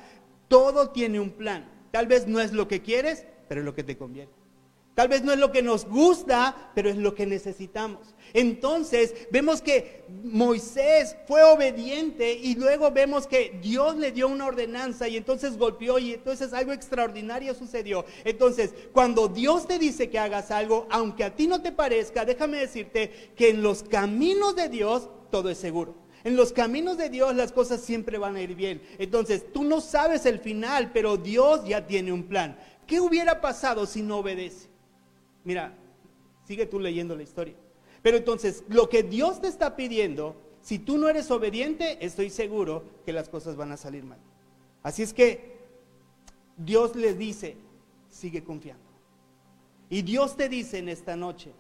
todo 0.46 0.90
tiene 0.90 1.18
un 1.18 1.30
plan. 1.30 1.68
Tal 1.90 2.06
vez 2.06 2.28
no 2.28 2.38
es 2.38 2.52
lo 2.52 2.68
que 2.68 2.80
quieres, 2.80 3.26
pero 3.48 3.62
es 3.62 3.64
lo 3.64 3.74
que 3.74 3.82
te 3.82 3.96
conviene. 3.98 4.37
Tal 4.98 5.06
vez 5.06 5.22
no 5.22 5.32
es 5.32 5.38
lo 5.38 5.52
que 5.52 5.62
nos 5.62 5.86
gusta, 5.86 6.72
pero 6.74 6.90
es 6.90 6.96
lo 6.96 7.14
que 7.14 7.24
necesitamos. 7.24 8.16
Entonces 8.32 9.14
vemos 9.30 9.62
que 9.62 10.02
Moisés 10.24 11.14
fue 11.28 11.44
obediente 11.44 12.32
y 12.32 12.56
luego 12.56 12.90
vemos 12.90 13.28
que 13.28 13.60
Dios 13.62 13.94
le 13.94 14.10
dio 14.10 14.26
una 14.26 14.46
ordenanza 14.46 15.06
y 15.06 15.16
entonces 15.16 15.56
golpeó 15.56 16.00
y 16.00 16.14
entonces 16.14 16.52
algo 16.52 16.72
extraordinario 16.72 17.54
sucedió. 17.54 18.04
Entonces, 18.24 18.74
cuando 18.92 19.28
Dios 19.28 19.68
te 19.68 19.78
dice 19.78 20.10
que 20.10 20.18
hagas 20.18 20.50
algo, 20.50 20.88
aunque 20.90 21.22
a 21.22 21.36
ti 21.36 21.46
no 21.46 21.62
te 21.62 21.70
parezca, 21.70 22.24
déjame 22.24 22.56
decirte 22.56 23.30
que 23.36 23.50
en 23.50 23.62
los 23.62 23.84
caminos 23.84 24.56
de 24.56 24.68
Dios 24.68 25.08
todo 25.30 25.48
es 25.48 25.58
seguro. 25.58 25.94
En 26.24 26.34
los 26.34 26.52
caminos 26.52 26.98
de 26.98 27.08
Dios 27.08 27.36
las 27.36 27.52
cosas 27.52 27.82
siempre 27.82 28.18
van 28.18 28.34
a 28.34 28.42
ir 28.42 28.56
bien. 28.56 28.82
Entonces, 28.98 29.52
tú 29.52 29.62
no 29.62 29.80
sabes 29.80 30.26
el 30.26 30.40
final, 30.40 30.90
pero 30.92 31.16
Dios 31.16 31.64
ya 31.68 31.86
tiene 31.86 32.10
un 32.10 32.24
plan. 32.24 32.58
¿Qué 32.84 32.98
hubiera 32.98 33.40
pasado 33.40 33.86
si 33.86 34.02
no 34.02 34.18
obedece? 34.18 34.67
Mira, 35.44 35.74
sigue 36.44 36.66
tú 36.66 36.80
leyendo 36.80 37.16
la 37.16 37.22
historia. 37.22 37.54
Pero 38.02 38.16
entonces, 38.16 38.64
lo 38.68 38.88
que 38.88 39.02
Dios 39.02 39.40
te 39.40 39.48
está 39.48 39.76
pidiendo, 39.76 40.36
si 40.60 40.78
tú 40.78 40.98
no 40.98 41.08
eres 41.08 41.30
obediente, 41.30 42.04
estoy 42.04 42.30
seguro 42.30 42.84
que 43.04 43.12
las 43.12 43.28
cosas 43.28 43.56
van 43.56 43.72
a 43.72 43.76
salir 43.76 44.04
mal. 44.04 44.18
Así 44.82 45.02
es 45.02 45.12
que 45.12 45.58
Dios 46.56 46.96
les 46.96 47.18
dice, 47.18 47.56
sigue 48.08 48.42
confiando. 48.42 48.84
Y 49.90 50.02
Dios 50.02 50.36
te 50.36 50.48
dice 50.48 50.78
en 50.78 50.88
esta 50.88 51.16
noche, 51.16 51.52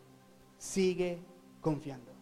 sigue 0.58 1.18
confiando. 1.60 2.12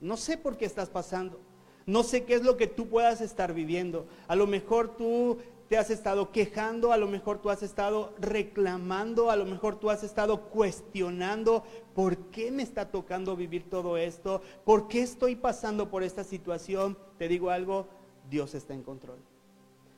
No 0.00 0.16
sé 0.16 0.36
por 0.36 0.56
qué 0.56 0.64
estás 0.64 0.88
pasando. 0.88 1.40
No 1.86 2.02
sé 2.02 2.24
qué 2.24 2.34
es 2.34 2.42
lo 2.42 2.56
que 2.56 2.66
tú 2.66 2.88
puedas 2.88 3.20
estar 3.20 3.52
viviendo. 3.52 4.06
A 4.28 4.36
lo 4.36 4.46
mejor 4.46 4.96
tú 4.96 5.38
te 5.70 5.78
has 5.78 5.88
estado 5.88 6.32
quejando, 6.32 6.92
a 6.92 6.96
lo 6.96 7.06
mejor 7.06 7.38
tú 7.38 7.48
has 7.48 7.62
estado 7.62 8.12
reclamando, 8.18 9.30
a 9.30 9.36
lo 9.36 9.44
mejor 9.44 9.78
tú 9.78 9.88
has 9.88 10.02
estado 10.02 10.50
cuestionando 10.50 11.62
por 11.94 12.16
qué 12.32 12.50
me 12.50 12.64
está 12.64 12.90
tocando 12.90 13.36
vivir 13.36 13.70
todo 13.70 13.96
esto, 13.96 14.42
por 14.64 14.88
qué 14.88 15.02
estoy 15.02 15.36
pasando 15.36 15.88
por 15.88 16.02
esta 16.02 16.24
situación. 16.24 16.98
Te 17.18 17.28
digo 17.28 17.50
algo, 17.50 17.86
Dios 18.28 18.56
está 18.56 18.74
en 18.74 18.82
control. 18.82 19.20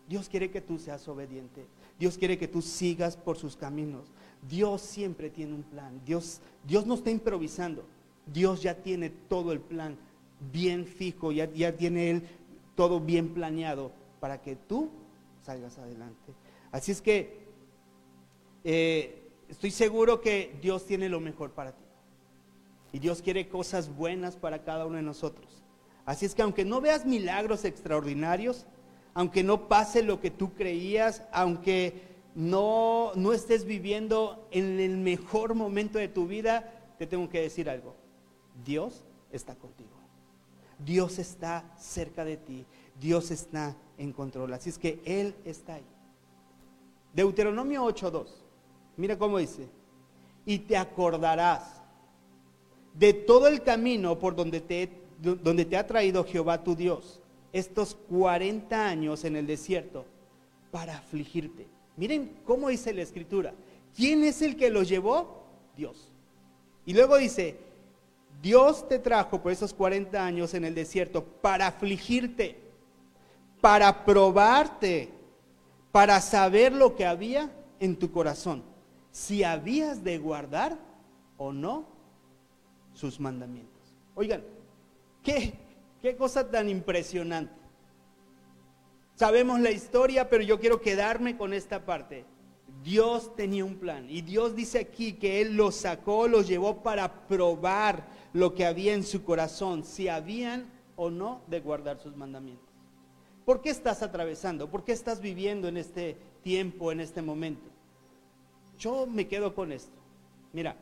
Dios 0.06 0.28
quiere 0.28 0.50
que 0.50 0.60
tú 0.60 0.78
seas 0.78 1.08
obediente. 1.08 1.64
Dios 1.98 2.18
quiere 2.18 2.36
que 2.36 2.48
tú 2.48 2.60
sigas 2.60 3.16
por 3.16 3.38
sus 3.38 3.56
caminos. 3.56 4.12
Dios 4.46 4.82
siempre 4.82 5.30
tiene 5.30 5.54
un 5.54 5.62
plan. 5.62 6.02
Dios, 6.04 6.42
Dios 6.66 6.84
no 6.84 6.96
está 6.96 7.10
improvisando. 7.10 7.82
Dios 8.26 8.60
ya 8.60 8.74
tiene 8.74 9.08
todo 9.08 9.52
el 9.52 9.60
plan 9.60 9.96
bien 10.52 10.84
fijo, 10.84 11.32
ya, 11.32 11.50
ya 11.50 11.74
tiene 11.74 12.10
Él 12.10 12.22
todo 12.74 13.00
bien 13.00 13.32
planeado 13.32 13.90
para 14.20 14.42
que 14.42 14.54
tú 14.54 14.90
salgas 15.42 15.78
adelante. 15.78 16.32
Así 16.70 16.92
es 16.92 17.02
que 17.02 17.42
eh, 18.64 19.30
estoy 19.48 19.70
seguro 19.70 20.20
que 20.20 20.58
Dios 20.62 20.86
tiene 20.86 21.08
lo 21.08 21.20
mejor 21.20 21.52
para 21.52 21.72
ti. 21.72 21.84
Y 22.92 22.98
Dios 22.98 23.22
quiere 23.22 23.48
cosas 23.48 23.94
buenas 23.94 24.36
para 24.36 24.64
cada 24.64 24.86
uno 24.86 24.96
de 24.96 25.02
nosotros. 25.02 25.62
Así 26.04 26.26
es 26.26 26.34
que 26.34 26.42
aunque 26.42 26.64
no 26.64 26.80
veas 26.80 27.06
milagros 27.06 27.64
extraordinarios, 27.64 28.66
aunque 29.14 29.42
no 29.42 29.68
pase 29.68 30.02
lo 30.02 30.20
que 30.20 30.30
tú 30.30 30.54
creías, 30.54 31.22
aunque 31.32 32.02
no, 32.34 33.12
no 33.14 33.32
estés 33.32 33.64
viviendo 33.64 34.48
en 34.50 34.80
el 34.80 34.96
mejor 34.96 35.54
momento 35.54 35.98
de 35.98 36.08
tu 36.08 36.26
vida, 36.26 36.94
te 36.98 37.06
tengo 37.06 37.28
que 37.28 37.40
decir 37.40 37.68
algo. 37.68 37.94
Dios 38.64 39.04
está 39.30 39.54
contigo. 39.54 39.90
Dios 40.78 41.18
está 41.18 41.72
cerca 41.76 42.24
de 42.24 42.36
ti. 42.36 42.66
Dios 43.00 43.30
está 43.30 43.76
en 44.02 44.12
control. 44.12 44.52
Así 44.52 44.70
es 44.70 44.78
que 44.78 45.00
Él 45.04 45.34
está 45.44 45.74
ahí. 45.74 45.86
Deuteronomio 47.14 47.84
8.2. 47.84 48.26
Mira 48.96 49.16
cómo 49.16 49.38
dice. 49.38 49.68
Y 50.44 50.58
te 50.60 50.76
acordarás 50.76 51.80
de 52.94 53.12
todo 53.12 53.46
el 53.46 53.62
camino 53.62 54.18
por 54.18 54.34
donde 54.34 54.60
te, 54.60 54.90
donde 55.20 55.64
te 55.64 55.76
ha 55.76 55.86
traído 55.86 56.24
Jehová 56.24 56.62
tu 56.62 56.74
Dios 56.74 57.20
estos 57.52 57.94
40 58.08 58.86
años 58.86 59.24
en 59.24 59.36
el 59.36 59.46
desierto 59.46 60.04
para 60.70 60.96
afligirte. 60.96 61.66
Miren 61.96 62.38
cómo 62.44 62.70
dice 62.70 62.92
la 62.92 63.02
escritura. 63.02 63.54
¿Quién 63.94 64.24
es 64.24 64.42
el 64.42 64.56
que 64.56 64.70
los 64.70 64.88
llevó? 64.88 65.44
Dios. 65.76 66.08
Y 66.86 66.94
luego 66.94 67.18
dice, 67.18 67.58
Dios 68.40 68.88
te 68.88 68.98
trajo 68.98 69.42
por 69.42 69.52
esos 69.52 69.72
40 69.74 70.24
años 70.24 70.54
en 70.54 70.64
el 70.64 70.74
desierto 70.74 71.22
para 71.24 71.68
afligirte, 71.68 72.61
para 73.62 74.04
probarte, 74.04 75.08
para 75.92 76.20
saber 76.20 76.72
lo 76.72 76.96
que 76.96 77.06
había 77.06 77.48
en 77.78 77.96
tu 77.96 78.10
corazón, 78.10 78.64
si 79.12 79.44
habías 79.44 80.02
de 80.02 80.18
guardar 80.18 80.76
o 81.38 81.52
no 81.52 81.86
sus 82.92 83.20
mandamientos. 83.20 83.94
Oigan, 84.16 84.42
¿qué, 85.22 85.54
qué 86.02 86.16
cosa 86.16 86.50
tan 86.50 86.68
impresionante? 86.68 87.54
Sabemos 89.14 89.60
la 89.60 89.70
historia, 89.70 90.28
pero 90.28 90.42
yo 90.42 90.58
quiero 90.58 90.80
quedarme 90.80 91.36
con 91.36 91.54
esta 91.54 91.86
parte. 91.86 92.24
Dios 92.82 93.36
tenía 93.36 93.64
un 93.64 93.76
plan 93.76 94.10
y 94.10 94.22
Dios 94.22 94.56
dice 94.56 94.80
aquí 94.80 95.12
que 95.12 95.40
Él 95.40 95.56
los 95.56 95.76
sacó, 95.76 96.26
los 96.26 96.48
llevó 96.48 96.82
para 96.82 97.28
probar 97.28 98.08
lo 98.32 98.54
que 98.54 98.66
había 98.66 98.92
en 98.94 99.04
su 99.04 99.22
corazón, 99.22 99.84
si 99.84 100.08
habían 100.08 100.68
o 100.96 101.10
no 101.10 101.42
de 101.46 101.60
guardar 101.60 102.00
sus 102.00 102.16
mandamientos. 102.16 102.71
¿Por 103.44 103.60
qué 103.60 103.70
estás 103.70 104.02
atravesando? 104.02 104.70
¿Por 104.70 104.84
qué 104.84 104.92
estás 104.92 105.20
viviendo 105.20 105.68
en 105.68 105.76
este 105.76 106.16
tiempo, 106.42 106.92
en 106.92 107.00
este 107.00 107.22
momento? 107.22 107.68
Yo 108.78 109.06
me 109.06 109.26
quedo 109.26 109.54
con 109.54 109.72
esto. 109.72 109.98
Mira, 110.52 110.76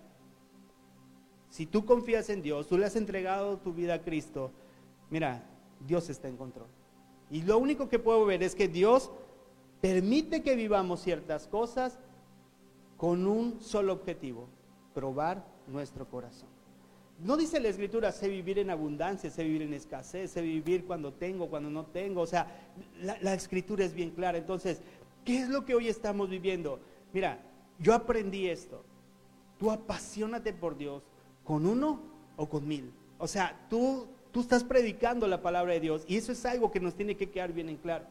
si 1.48 1.66
tú 1.66 1.84
confías 1.84 2.28
en 2.30 2.42
Dios, 2.42 2.68
tú 2.68 2.76
le 2.76 2.86
has 2.86 2.96
entregado 2.96 3.58
tu 3.58 3.72
vida 3.72 3.94
a 3.94 4.02
Cristo, 4.02 4.50
mira, 5.10 5.42
Dios 5.86 6.08
está 6.10 6.28
en 6.28 6.36
control. 6.36 6.68
Y 7.30 7.42
lo 7.42 7.58
único 7.58 7.88
que 7.88 7.98
puedo 7.98 8.24
ver 8.24 8.42
es 8.42 8.54
que 8.54 8.68
Dios 8.68 9.10
permite 9.80 10.42
que 10.42 10.54
vivamos 10.54 11.00
ciertas 11.00 11.46
cosas 11.46 11.98
con 12.96 13.26
un 13.26 13.60
solo 13.60 13.92
objetivo, 13.92 14.48
probar 14.94 15.44
nuestro 15.66 16.06
corazón. 16.08 16.59
No 17.22 17.36
dice 17.36 17.60
la 17.60 17.68
escritura, 17.68 18.12
sé 18.12 18.28
vivir 18.28 18.58
en 18.58 18.70
abundancia, 18.70 19.30
sé 19.30 19.44
vivir 19.44 19.62
en 19.62 19.74
escasez, 19.74 20.30
sé 20.30 20.40
vivir 20.40 20.86
cuando 20.86 21.12
tengo, 21.12 21.48
cuando 21.48 21.68
no 21.68 21.84
tengo. 21.84 22.22
O 22.22 22.26
sea, 22.26 22.46
la, 23.02 23.34
escritura 23.34 23.84
es 23.84 23.92
bien 23.92 24.10
clara. 24.10 24.38
Entonces, 24.38 24.80
¿qué 25.24 25.40
es 25.42 25.48
lo 25.48 25.66
que 25.66 25.74
hoy 25.74 25.88
estamos 25.88 26.30
viviendo? 26.30 26.80
Mira, 27.12 27.38
yo 27.78 27.92
aprendí 27.92 28.48
esto. 28.48 28.84
Tú 29.58 29.70
apasionate 29.70 30.54
por 30.54 30.78
Dios 30.78 31.02
con 31.44 31.66
uno 31.66 32.00
o 32.36 32.48
con 32.48 32.66
mil. 32.66 32.90
O 33.18 33.28
sea, 33.28 33.66
tú, 33.68 34.08
tú 34.32 34.40
estás 34.40 34.64
predicando 34.64 35.28
la 35.28 35.42
palabra 35.42 35.74
de 35.74 35.80
Dios 35.80 36.04
y 36.08 36.16
eso 36.16 36.32
es 36.32 36.46
algo 36.46 36.70
que 36.70 36.80
nos 36.80 36.94
tiene 36.94 37.16
que 37.16 37.30
quedar 37.30 37.52
bien 37.52 37.68
en 37.68 37.76
claro. 37.76 38.06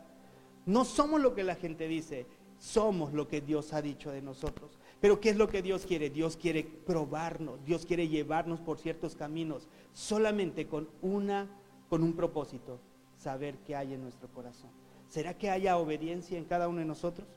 No 0.67 0.85
somos 0.85 1.19
lo 1.19 1.33
que 1.33 1.43
la 1.43 1.55
gente 1.55 1.87
dice, 1.87 2.27
somos 2.59 3.11
lo 3.13 3.27
que 3.27 3.41
Dios 3.41 3.73
ha 3.73 3.81
dicho 3.81 4.11
de 4.11 4.21
nosotros. 4.21 4.78
Pero 5.01 5.21
¿qué 5.21 5.29
es 5.29 5.37
lo 5.37 5.47
que 5.47 5.61
Dios 5.61 5.85
quiere? 5.85 6.09
Dios 6.09 6.35
quiere 6.35 6.63
probarnos, 6.63 7.63
Dios 7.63 7.85
quiere 7.85 8.07
llevarnos 8.07 8.59
por 8.59 8.79
ciertos 8.79 9.15
caminos, 9.15 9.67
solamente 9.93 10.67
con 10.67 10.89
una 11.01 11.47
con 11.89 12.03
un 12.03 12.13
propósito, 12.13 12.79
saber 13.17 13.57
qué 13.65 13.75
hay 13.75 13.93
en 13.93 14.03
nuestro 14.03 14.27
corazón. 14.29 14.69
¿Será 15.07 15.35
que 15.35 15.49
haya 15.49 15.77
obediencia 15.77 16.37
en 16.37 16.45
cada 16.45 16.67
uno 16.67 16.79
de 16.79 16.85
nosotros? 16.85 17.27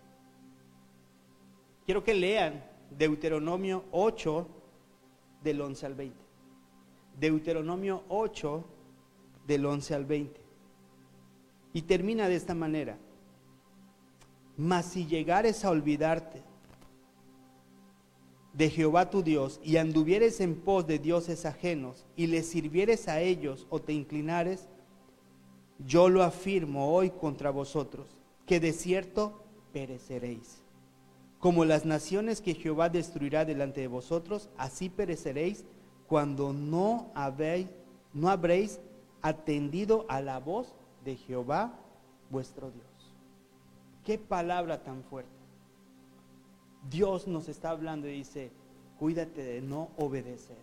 Quiero 1.86 2.04
que 2.04 2.14
lean 2.14 2.62
Deuteronomio 2.90 3.84
8 3.92 4.46
del 5.42 5.60
11 5.60 5.86
al 5.86 5.94
20. 5.94 6.20
Deuteronomio 7.18 8.04
8 8.08 8.64
del 9.46 9.64
11 9.64 9.94
al 9.94 10.04
20. 10.04 10.40
Y 11.72 11.82
termina 11.82 12.28
de 12.28 12.36
esta 12.36 12.54
manera. 12.54 12.98
Mas 14.58 14.86
si 14.86 15.06
llegares 15.06 15.64
a 15.64 15.70
olvidarte 15.70 16.42
de 18.52 18.70
Jehová 18.70 19.10
tu 19.10 19.22
Dios 19.22 19.60
y 19.62 19.76
anduvieres 19.76 20.40
en 20.40 20.54
pos 20.54 20.86
de 20.86 20.98
dioses 20.98 21.46
ajenos 21.46 22.06
y 22.16 22.26
les 22.26 22.46
sirvieres 22.48 23.08
a 23.08 23.20
ellos 23.20 23.66
o 23.70 23.80
te 23.80 23.92
inclinares, 23.92 24.68
yo 25.78 26.08
lo 26.08 26.22
afirmo 26.22 26.94
hoy 26.94 27.10
contra 27.10 27.50
vosotros, 27.50 28.18
que 28.46 28.60
de 28.60 28.72
cierto 28.72 29.42
pereceréis. 29.72 30.62
Como 31.38 31.64
las 31.64 31.84
naciones 31.84 32.40
que 32.40 32.54
Jehová 32.54 32.88
destruirá 32.88 33.44
delante 33.44 33.80
de 33.80 33.88
vosotros, 33.88 34.48
así 34.56 34.88
pereceréis 34.88 35.64
cuando 36.06 36.52
no 36.52 37.10
no 38.12 38.28
habréis 38.28 38.80
atendido 39.22 40.04
a 40.08 40.20
la 40.20 40.38
voz 40.38 40.74
de 41.04 41.16
Jehová 41.16 41.78
vuestro 42.30 42.70
Dios. 42.70 42.86
Qué 44.04 44.18
palabra 44.18 44.82
tan 44.82 45.02
fuerte. 45.04 45.41
Dios 46.90 47.26
nos 47.26 47.48
está 47.48 47.70
hablando 47.70 48.08
y 48.08 48.12
dice, 48.12 48.50
cuídate 48.98 49.42
de 49.42 49.60
no 49.62 49.90
obedecer. 49.96 50.56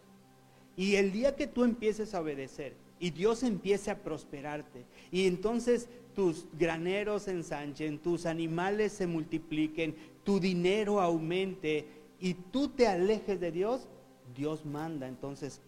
Y 0.76 0.96
el 0.96 1.12
día 1.12 1.36
que 1.36 1.48
tú 1.48 1.64
empieces 1.64 2.14
a 2.14 2.22
obedecer 2.22 2.74
y 3.00 3.12
Dios 3.12 3.44
empiece 3.44 3.92
a 3.92 4.02
prosperarte 4.02 4.86
y 5.12 5.28
entonces 5.28 5.90
tus 6.16 6.46
graneros 6.58 7.28
ensanchen, 7.28 8.00
tus 8.00 8.26
animales 8.26 8.94
se 8.94 9.08
multipliquen, 9.08 9.96
tu 10.24 10.40
dinero 10.40 11.02
aumente 11.02 11.86
y 12.20 12.34
tú 12.34 12.70
te 12.70 12.88
alejes 12.88 13.40
de 13.40 13.52
Dios, 13.52 13.88
Dios 14.36 14.66
manda 14.66 15.08
entonces 15.08 15.62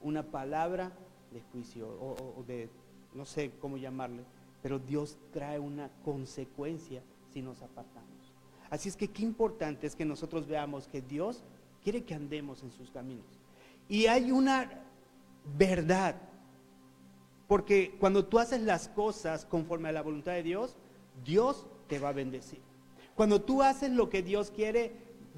una 0.00 0.22
palabra 0.22 0.92
de 1.32 1.40
juicio 1.52 1.88
o, 1.88 2.44
de, 2.46 2.68
no 3.14 3.24
sé 3.24 3.50
cómo 3.60 3.76
llamarle, 3.76 4.22
pero 4.62 4.78
Dios 4.78 5.18
trae 5.32 5.58
una 5.58 5.90
consecuencia 6.04 7.02
si 7.32 7.42
nos 7.42 7.62
apartamos. 7.62 8.17
Así 8.70 8.88
es 8.88 8.96
que 8.96 9.08
qué 9.08 9.22
importante 9.22 9.86
es 9.86 9.96
que 9.96 10.04
nosotros 10.04 10.46
veamos 10.46 10.86
que 10.86 11.00
Dios 11.00 11.42
quiere 11.82 12.04
que 12.04 12.14
andemos 12.14 12.62
en 12.62 12.70
sus 12.70 12.90
caminos. 12.90 13.26
Y 13.88 14.06
hay 14.06 14.30
una 14.30 14.70
verdad, 15.56 16.16
porque 17.46 17.96
cuando 17.98 18.26
tú 18.26 18.38
haces 18.38 18.60
las 18.60 18.88
cosas 18.88 19.46
conforme 19.46 19.88
a 19.88 19.92
la 19.92 20.02
voluntad 20.02 20.32
de 20.32 20.42
Dios, 20.42 20.76
Dios 21.24 21.66
te 21.86 21.98
va 21.98 22.10
a 22.10 22.12
bendecir. 22.12 22.60
Cuando 23.14 23.40
tú 23.40 23.62
haces 23.62 23.90
lo 23.90 24.10
que 24.10 24.22
Dios 24.22 24.50
quiere, 24.50 24.92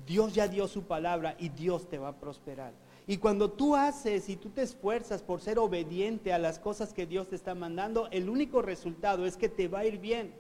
Dios 0.07 0.35
ya 0.35 0.49
dio 0.49 0.67
su 0.67 0.83
palabra 0.83 1.37
y 1.39 1.51
Dios 1.51 1.89
te 1.89 1.99
va 1.99 2.09
a 2.09 2.17
prosperar. 2.19 2.73
Y 3.07 3.17
cuando 3.17 3.51
tú 3.51 3.75
haces 3.75 4.29
y 4.29 4.37
tú 4.37 4.51
te 4.51 4.63
esfuerzas 4.63 5.23
por 5.23 5.41
ser 5.41 5.59
obediente 5.59 6.33
a 6.33 6.39
las 6.39 6.59
cosas 6.59 6.93
que 6.93 7.07
Dios 7.07 7.29
te 7.29 7.37
está 7.37 7.55
mandando, 7.55 8.09
el 8.11 8.29
único 8.29 8.63
resultado 8.63 9.27
es 9.27 9.37
que 9.37 9.49
te 9.49 9.69
va 9.69 9.81
a 9.81 9.87
ir 9.87 9.99
bien. 9.99 10.33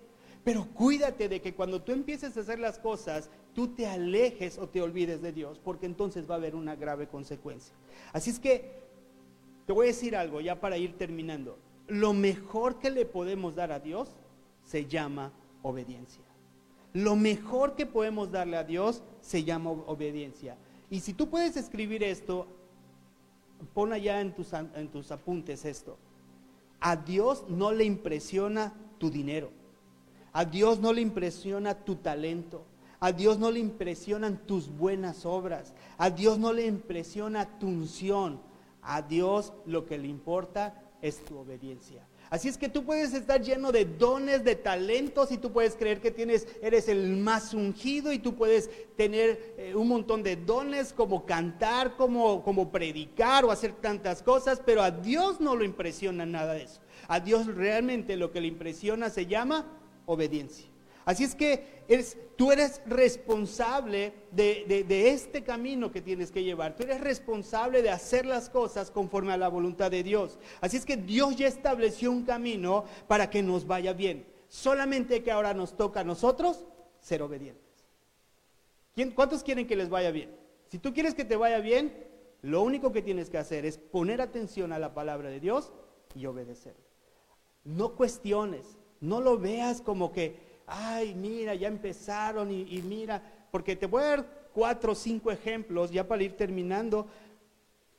Pero 0.44 0.66
cuídate 0.72 1.28
de 1.28 1.40
que 1.40 1.54
cuando 1.54 1.82
tú 1.82 1.92
empieces 1.92 2.36
a 2.36 2.40
hacer 2.40 2.58
las 2.58 2.78
cosas, 2.78 3.30
tú 3.54 3.68
te 3.68 3.86
alejes 3.86 4.58
o 4.58 4.68
te 4.68 4.80
olvides 4.80 5.20
de 5.20 5.32
Dios, 5.32 5.58
porque 5.58 5.86
entonces 5.86 6.28
va 6.28 6.34
a 6.34 6.38
haber 6.38 6.54
una 6.54 6.76
grave 6.76 7.08
consecuencia. 7.08 7.74
Así 8.12 8.30
es 8.30 8.38
que 8.38 8.80
te 9.66 9.72
voy 9.72 9.86
a 9.86 9.88
decir 9.88 10.16
algo 10.16 10.40
ya 10.40 10.60
para 10.60 10.78
ir 10.78 10.96
terminando. 10.96 11.58
Lo 11.88 12.12
mejor 12.12 12.78
que 12.78 12.90
le 12.90 13.04
podemos 13.04 13.54
dar 13.54 13.70
a 13.70 13.80
Dios 13.80 14.08
se 14.64 14.86
llama 14.86 15.32
obediencia. 15.62 16.24
lo 16.92 17.14
mejor 17.14 17.76
que 17.76 17.86
podemos 17.86 18.32
darle 18.32 18.56
a 18.56 18.64
Dios 18.64 19.02
se 19.20 19.44
llama 19.44 19.70
obediencia. 19.70 20.56
Y 20.90 21.00
si 21.00 21.12
tú 21.12 21.28
puedes 21.30 21.56
escribir 21.56 22.02
esto, 22.02 22.48
pon 23.74 23.92
allá 23.92 24.20
en 24.20 24.34
tus, 24.34 24.52
en 24.52 24.88
tus 24.88 25.12
apuntes 25.12 25.64
esto. 25.64 25.96
A 26.80 26.96
Dios 26.96 27.44
no 27.48 27.70
le 27.72 27.84
impresiona 27.84 28.74
tu 28.98 29.08
dinero. 29.10 29.52
A 30.32 30.44
Dios 30.44 30.78
no 30.78 30.92
le 30.92 31.00
impresiona 31.00 31.74
tu 31.74 31.96
talento. 31.96 32.64
A 33.00 33.12
Dios 33.12 33.38
no 33.38 33.50
le 33.50 33.60
impresionan 33.60 34.46
tus 34.46 34.68
buenas 34.68 35.24
obras. 35.24 35.72
A 35.96 36.10
Dios 36.10 36.38
no 36.38 36.52
le 36.52 36.66
impresiona 36.66 37.58
tu 37.58 37.66
unción. 37.66 38.40
A 38.82 39.02
Dios 39.02 39.52
lo 39.66 39.86
que 39.86 39.98
le 39.98 40.08
importa 40.08 40.82
es 41.02 41.24
tu 41.24 41.38
obediencia. 41.38 42.06
Así 42.28 42.46
es 42.46 42.56
que 42.56 42.68
tú 42.68 42.84
puedes 42.84 43.12
estar 43.12 43.42
lleno 43.42 43.72
de 43.72 43.84
dones, 43.84 44.44
de 44.44 44.54
talentos 44.54 45.32
y 45.32 45.38
tú 45.38 45.50
puedes 45.50 45.74
creer 45.74 46.00
que 46.00 46.12
tienes, 46.12 46.46
eres 46.62 46.88
el 46.88 47.16
más 47.16 47.54
ungido 47.54 48.12
y 48.12 48.20
tú 48.20 48.36
puedes 48.36 48.70
tener 48.94 49.54
eh, 49.58 49.74
un 49.74 49.88
montón 49.88 50.22
de 50.22 50.36
dones 50.36 50.92
como 50.92 51.26
cantar, 51.26 51.96
como, 51.96 52.44
como 52.44 52.70
predicar 52.70 53.44
o 53.44 53.50
hacer 53.50 53.72
tantas 53.72 54.22
cosas, 54.22 54.62
pero 54.64 54.80
a 54.80 54.92
Dios 54.92 55.40
no 55.40 55.56
lo 55.56 55.64
impresiona 55.64 56.24
nada 56.24 56.52
de 56.52 56.62
eso. 56.62 56.80
A 57.08 57.18
Dios 57.18 57.46
realmente 57.46 58.16
lo 58.16 58.30
que 58.30 58.40
le 58.40 58.46
impresiona 58.46 59.10
se 59.10 59.26
llama 59.26 59.66
obediencia. 60.12 60.66
Así 61.04 61.24
es 61.24 61.34
que 61.34 61.84
tú 62.36 62.52
eres 62.52 62.80
responsable 62.86 64.12
de, 64.30 65.10
este 65.10 65.42
camino 65.42 65.90
que 65.90 66.00
tienes 66.00 66.30
que 66.30 66.44
llevar. 66.44 66.76
Tú 66.76 66.82
eres 66.82 67.00
responsable 67.00 67.82
de 67.82 67.90
hacer 67.90 68.26
las 68.26 68.50
cosas 68.50 68.90
conforme 68.90 69.32
a 69.32 69.36
la 69.36 69.48
voluntad 69.48 69.90
de 69.90 70.02
Dios. 70.02 70.38
Así 70.60 70.76
es 70.76 70.84
que 70.84 70.96
Dios 70.96 71.36
ya 71.36 71.48
estableció 71.48 72.12
un 72.12 72.24
camino 72.24 72.84
para 73.08 73.30
que 73.30 73.42
nos 73.42 73.66
vaya 73.66 73.92
bien. 73.92 74.26
Solamente 74.48 75.22
que 75.22 75.30
ahora 75.30 75.54
nos 75.54 75.76
toca 75.76 76.00
a 76.00 76.04
nosotros 76.04 76.64
ser 77.00 77.22
obedientes. 77.22 77.64
¿Cuántos 79.14 79.42
quieren 79.42 79.66
que 79.66 79.76
les 79.76 79.88
vaya 79.88 80.10
bien? 80.10 80.36
Si 80.68 80.78
tú 80.78 80.92
quieres 80.92 81.14
que 81.14 81.24
te 81.24 81.36
vaya 81.36 81.58
bien, 81.60 82.06
lo 82.42 82.62
único 82.62 82.92
que 82.92 83.02
tienes 83.02 83.30
que 83.30 83.38
hacer 83.38 83.64
es 83.64 83.78
poner 83.78 84.20
atención 84.20 84.72
a 84.72 84.78
la 84.78 84.94
palabra 84.94 85.30
de 85.30 85.40
Dios 85.40 85.72
y 86.14 86.26
obedecer. 86.26 86.76
No 87.64 87.96
cuestiones, 87.96 88.78
no 89.00 89.20
lo 89.20 89.38
veas 89.38 89.80
como 89.80 90.12
que 90.12 90.50
ay, 90.70 91.14
mira, 91.14 91.54
ya 91.54 91.68
empezaron 91.68 92.50
y, 92.50 92.82
mira, 92.82 93.22
porque 93.50 93.76
te 93.76 93.86
voy 93.86 94.02
a 94.02 94.06
dar 94.06 94.48
cuatro 94.54 94.92
o 94.92 94.94
cinco 94.94 95.30
ejemplos 95.30 95.90
ya 95.90 96.06
para 96.06 96.22
ir 96.22 96.36
terminando, 96.36 97.06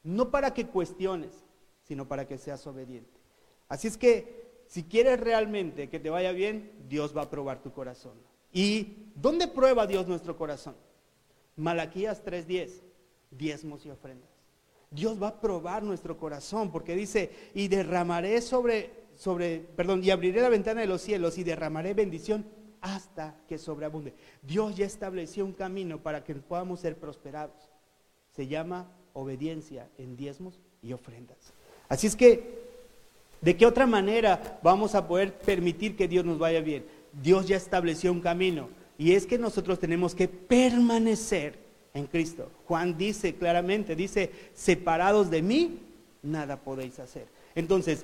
no 0.03 0.31
para 0.31 0.53
que 0.53 0.65
cuestiones, 0.65 1.31
sino 1.83 2.07
para 2.07 2.25
que 2.25 2.37
seas 2.37 2.65
obediente. 2.65 3.19
Así 3.67 3.87
es 3.87 3.97
que 3.97 4.63
si 4.67 4.83
quieres 4.83 5.19
realmente 5.19 5.89
que 5.89 5.99
te 5.99 6.09
vaya 6.09 6.31
bien, 6.31 6.71
Dios 6.87 7.15
va 7.15 7.23
a 7.23 7.29
probar 7.29 7.61
tu 7.61 7.71
corazón. 7.71 8.13
¿Y 8.53 9.09
dónde 9.15 9.47
prueba 9.47 9.85
Dios 9.85 10.07
nuestro 10.07 10.37
corazón? 10.37 10.75
Malaquías 11.57 12.23
3:10, 12.23 12.81
diezmos 13.31 13.85
y 13.85 13.89
ofrendas. 13.89 14.29
Dios 14.89 15.21
va 15.21 15.29
a 15.29 15.39
probar 15.39 15.83
nuestro 15.83 16.17
corazón 16.17 16.69
porque 16.69 16.95
dice, 16.95 17.31
y 17.53 17.69
derramaré 17.69 18.41
sobre, 18.41 18.91
sobre, 19.21 19.59
perdón, 19.59 20.03
y 20.03 20.09
abriré 20.09 20.41
la 20.41 20.49
ventana 20.49 20.81
de 20.81 20.87
los 20.87 20.99
cielos 20.99 21.37
y 21.37 21.43
derramaré 21.43 21.93
bendición 21.93 22.43
hasta 22.81 23.35
que 23.47 23.59
sobreabunde. 23.59 24.15
Dios 24.41 24.75
ya 24.75 24.87
estableció 24.87 25.45
un 25.45 25.53
camino 25.53 25.99
para 25.99 26.23
que 26.23 26.33
podamos 26.33 26.79
ser 26.79 26.95
prosperados. 26.97 27.69
Se 28.35 28.47
llama 28.47 28.89
obediencia 29.13 29.87
en 29.99 30.17
diezmos 30.17 30.59
y 30.81 30.93
ofrendas. 30.93 31.37
Así 31.87 32.07
es 32.07 32.15
que, 32.15 32.63
¿de 33.41 33.55
qué 33.55 33.67
otra 33.67 33.85
manera 33.85 34.59
vamos 34.63 34.95
a 34.95 35.07
poder 35.07 35.37
permitir 35.37 35.95
que 35.95 36.07
Dios 36.07 36.25
nos 36.25 36.39
vaya 36.39 36.61
bien? 36.61 36.83
Dios 37.21 37.47
ya 37.47 37.57
estableció 37.57 38.11
un 38.11 38.21
camino 38.21 38.69
y 38.97 39.11
es 39.11 39.27
que 39.27 39.37
nosotros 39.37 39.77
tenemos 39.77 40.15
que 40.15 40.29
permanecer 40.29 41.59
en 41.93 42.07
Cristo. 42.07 42.49
Juan 42.65 42.97
dice 42.97 43.35
claramente, 43.35 43.95
dice, 43.95 44.31
separados 44.55 45.29
de 45.29 45.43
mí, 45.43 45.77
nada 46.23 46.57
podéis 46.57 46.97
hacer. 46.97 47.27
Entonces, 47.53 48.03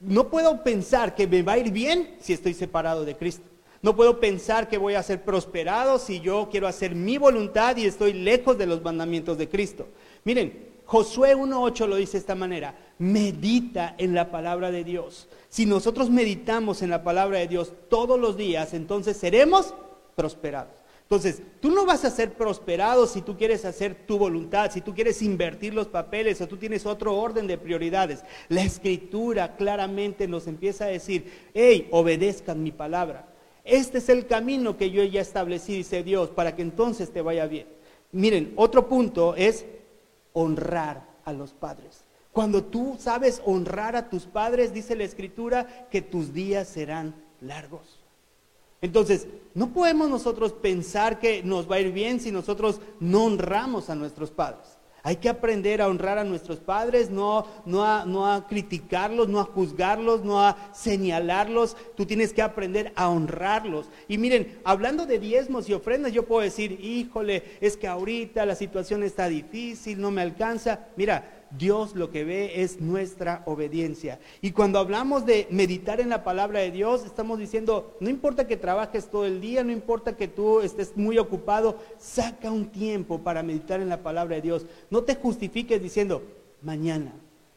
no 0.00 0.28
puedo 0.28 0.62
pensar 0.62 1.14
que 1.14 1.26
me 1.26 1.42
va 1.42 1.52
a 1.52 1.58
ir 1.58 1.70
bien 1.70 2.16
si 2.20 2.32
estoy 2.32 2.54
separado 2.54 3.04
de 3.04 3.16
Cristo. 3.16 3.44
No 3.82 3.94
puedo 3.94 4.18
pensar 4.20 4.68
que 4.68 4.78
voy 4.78 4.94
a 4.94 5.02
ser 5.02 5.22
prosperado 5.22 5.98
si 5.98 6.20
yo 6.20 6.48
quiero 6.50 6.66
hacer 6.66 6.94
mi 6.94 7.18
voluntad 7.18 7.76
y 7.76 7.86
estoy 7.86 8.12
lejos 8.12 8.58
de 8.58 8.66
los 8.66 8.82
mandamientos 8.82 9.38
de 9.38 9.48
Cristo. 9.48 9.88
Miren, 10.24 10.74
Josué 10.86 11.36
1.8 11.36 11.86
lo 11.86 11.96
dice 11.96 12.12
de 12.12 12.18
esta 12.18 12.34
manera, 12.34 12.76
medita 12.98 13.94
en 13.98 14.14
la 14.14 14.30
palabra 14.30 14.70
de 14.70 14.84
Dios. 14.84 15.28
Si 15.48 15.66
nosotros 15.66 16.10
meditamos 16.10 16.82
en 16.82 16.90
la 16.90 17.02
palabra 17.02 17.38
de 17.38 17.48
Dios 17.48 17.72
todos 17.88 18.18
los 18.18 18.36
días, 18.36 18.72
entonces 18.72 19.16
seremos 19.16 19.74
prosperados. 20.14 20.75
Entonces, 21.06 21.40
tú 21.60 21.70
no 21.70 21.86
vas 21.86 22.04
a 22.04 22.10
ser 22.10 22.32
prosperado 22.32 23.06
si 23.06 23.22
tú 23.22 23.36
quieres 23.36 23.64
hacer 23.64 23.94
tu 23.94 24.18
voluntad, 24.18 24.72
si 24.72 24.80
tú 24.80 24.92
quieres 24.92 25.22
invertir 25.22 25.72
los 25.72 25.86
papeles 25.86 26.40
o 26.40 26.48
tú 26.48 26.56
tienes 26.56 26.84
otro 26.84 27.16
orden 27.16 27.46
de 27.46 27.58
prioridades. 27.58 28.24
La 28.48 28.64
escritura 28.64 29.54
claramente 29.54 30.26
nos 30.26 30.48
empieza 30.48 30.86
a 30.86 30.88
decir, 30.88 31.32
hey, 31.54 31.86
obedezcan 31.92 32.60
mi 32.60 32.72
palabra. 32.72 33.28
Este 33.62 33.98
es 33.98 34.08
el 34.08 34.26
camino 34.26 34.76
que 34.76 34.90
yo 34.90 35.04
ya 35.04 35.20
establecí, 35.20 35.76
dice 35.76 36.02
Dios, 36.02 36.30
para 36.30 36.56
que 36.56 36.62
entonces 36.62 37.12
te 37.12 37.22
vaya 37.22 37.46
bien. 37.46 37.68
Miren, 38.10 38.52
otro 38.56 38.88
punto 38.88 39.36
es 39.36 39.64
honrar 40.32 41.06
a 41.24 41.32
los 41.32 41.52
padres. 41.52 42.04
Cuando 42.32 42.64
tú 42.64 42.96
sabes 42.98 43.40
honrar 43.44 43.94
a 43.94 44.10
tus 44.10 44.26
padres, 44.26 44.74
dice 44.74 44.96
la 44.96 45.04
escritura, 45.04 45.88
que 45.88 46.02
tus 46.02 46.32
días 46.32 46.66
serán 46.66 47.14
largos. 47.40 47.95
Entonces, 48.80 49.26
no 49.54 49.72
podemos 49.72 50.10
nosotros 50.10 50.52
pensar 50.52 51.18
que 51.18 51.42
nos 51.42 51.70
va 51.70 51.76
a 51.76 51.80
ir 51.80 51.92
bien 51.92 52.20
si 52.20 52.30
nosotros 52.30 52.80
no 53.00 53.24
honramos 53.24 53.88
a 53.88 53.94
nuestros 53.94 54.30
padres. 54.30 54.76
Hay 55.06 55.18
que 55.18 55.28
aprender 55.28 55.80
a 55.80 55.86
honrar 55.86 56.18
a 56.18 56.24
nuestros 56.24 56.58
padres, 56.58 57.10
no, 57.10 57.46
no, 57.64 57.84
a, 57.84 58.04
no 58.04 58.26
a 58.26 58.48
criticarlos, 58.48 59.28
no 59.28 59.38
a 59.38 59.44
juzgarlos, 59.44 60.24
no 60.24 60.42
a 60.42 60.56
señalarlos. 60.74 61.76
Tú 61.96 62.06
tienes 62.06 62.32
que 62.32 62.42
aprender 62.42 62.92
a 62.96 63.08
honrarlos. 63.08 63.86
Y 64.08 64.18
miren, 64.18 64.58
hablando 64.64 65.06
de 65.06 65.20
diezmos 65.20 65.68
y 65.68 65.74
ofrendas, 65.74 66.12
yo 66.12 66.26
puedo 66.26 66.42
decir, 66.42 66.72
híjole, 66.82 67.44
es 67.60 67.76
que 67.76 67.86
ahorita 67.86 68.44
la 68.46 68.56
situación 68.56 69.04
está 69.04 69.28
difícil, 69.28 70.00
no 70.00 70.10
me 70.10 70.22
alcanza. 70.22 70.88
Mira, 70.96 71.35
Dios 71.50 71.94
lo 71.94 72.10
que 72.10 72.24
ve 72.24 72.62
es 72.62 72.80
nuestra 72.80 73.42
obediencia. 73.46 74.18
Y 74.40 74.52
cuando 74.52 74.78
hablamos 74.78 75.24
de 75.26 75.46
meditar 75.50 76.00
en 76.00 76.08
la 76.08 76.24
palabra 76.24 76.60
de 76.60 76.70
Dios, 76.70 77.04
estamos 77.04 77.38
diciendo, 77.38 77.96
no 78.00 78.10
importa 78.10 78.46
que 78.46 78.56
trabajes 78.56 79.08
todo 79.10 79.24
el 79.26 79.40
día, 79.40 79.62
no 79.62 79.72
importa 79.72 80.16
que 80.16 80.28
tú 80.28 80.60
estés 80.60 80.96
muy 80.96 81.18
ocupado, 81.18 81.78
saca 81.98 82.50
un 82.50 82.66
tiempo 82.66 83.20
para 83.20 83.42
meditar 83.42 83.80
en 83.80 83.88
la 83.88 84.02
palabra 84.02 84.36
de 84.36 84.42
Dios. 84.42 84.66
No 84.90 85.04
te 85.04 85.14
justifiques 85.14 85.82
diciendo, 85.82 86.22
mañana. 86.62 87.12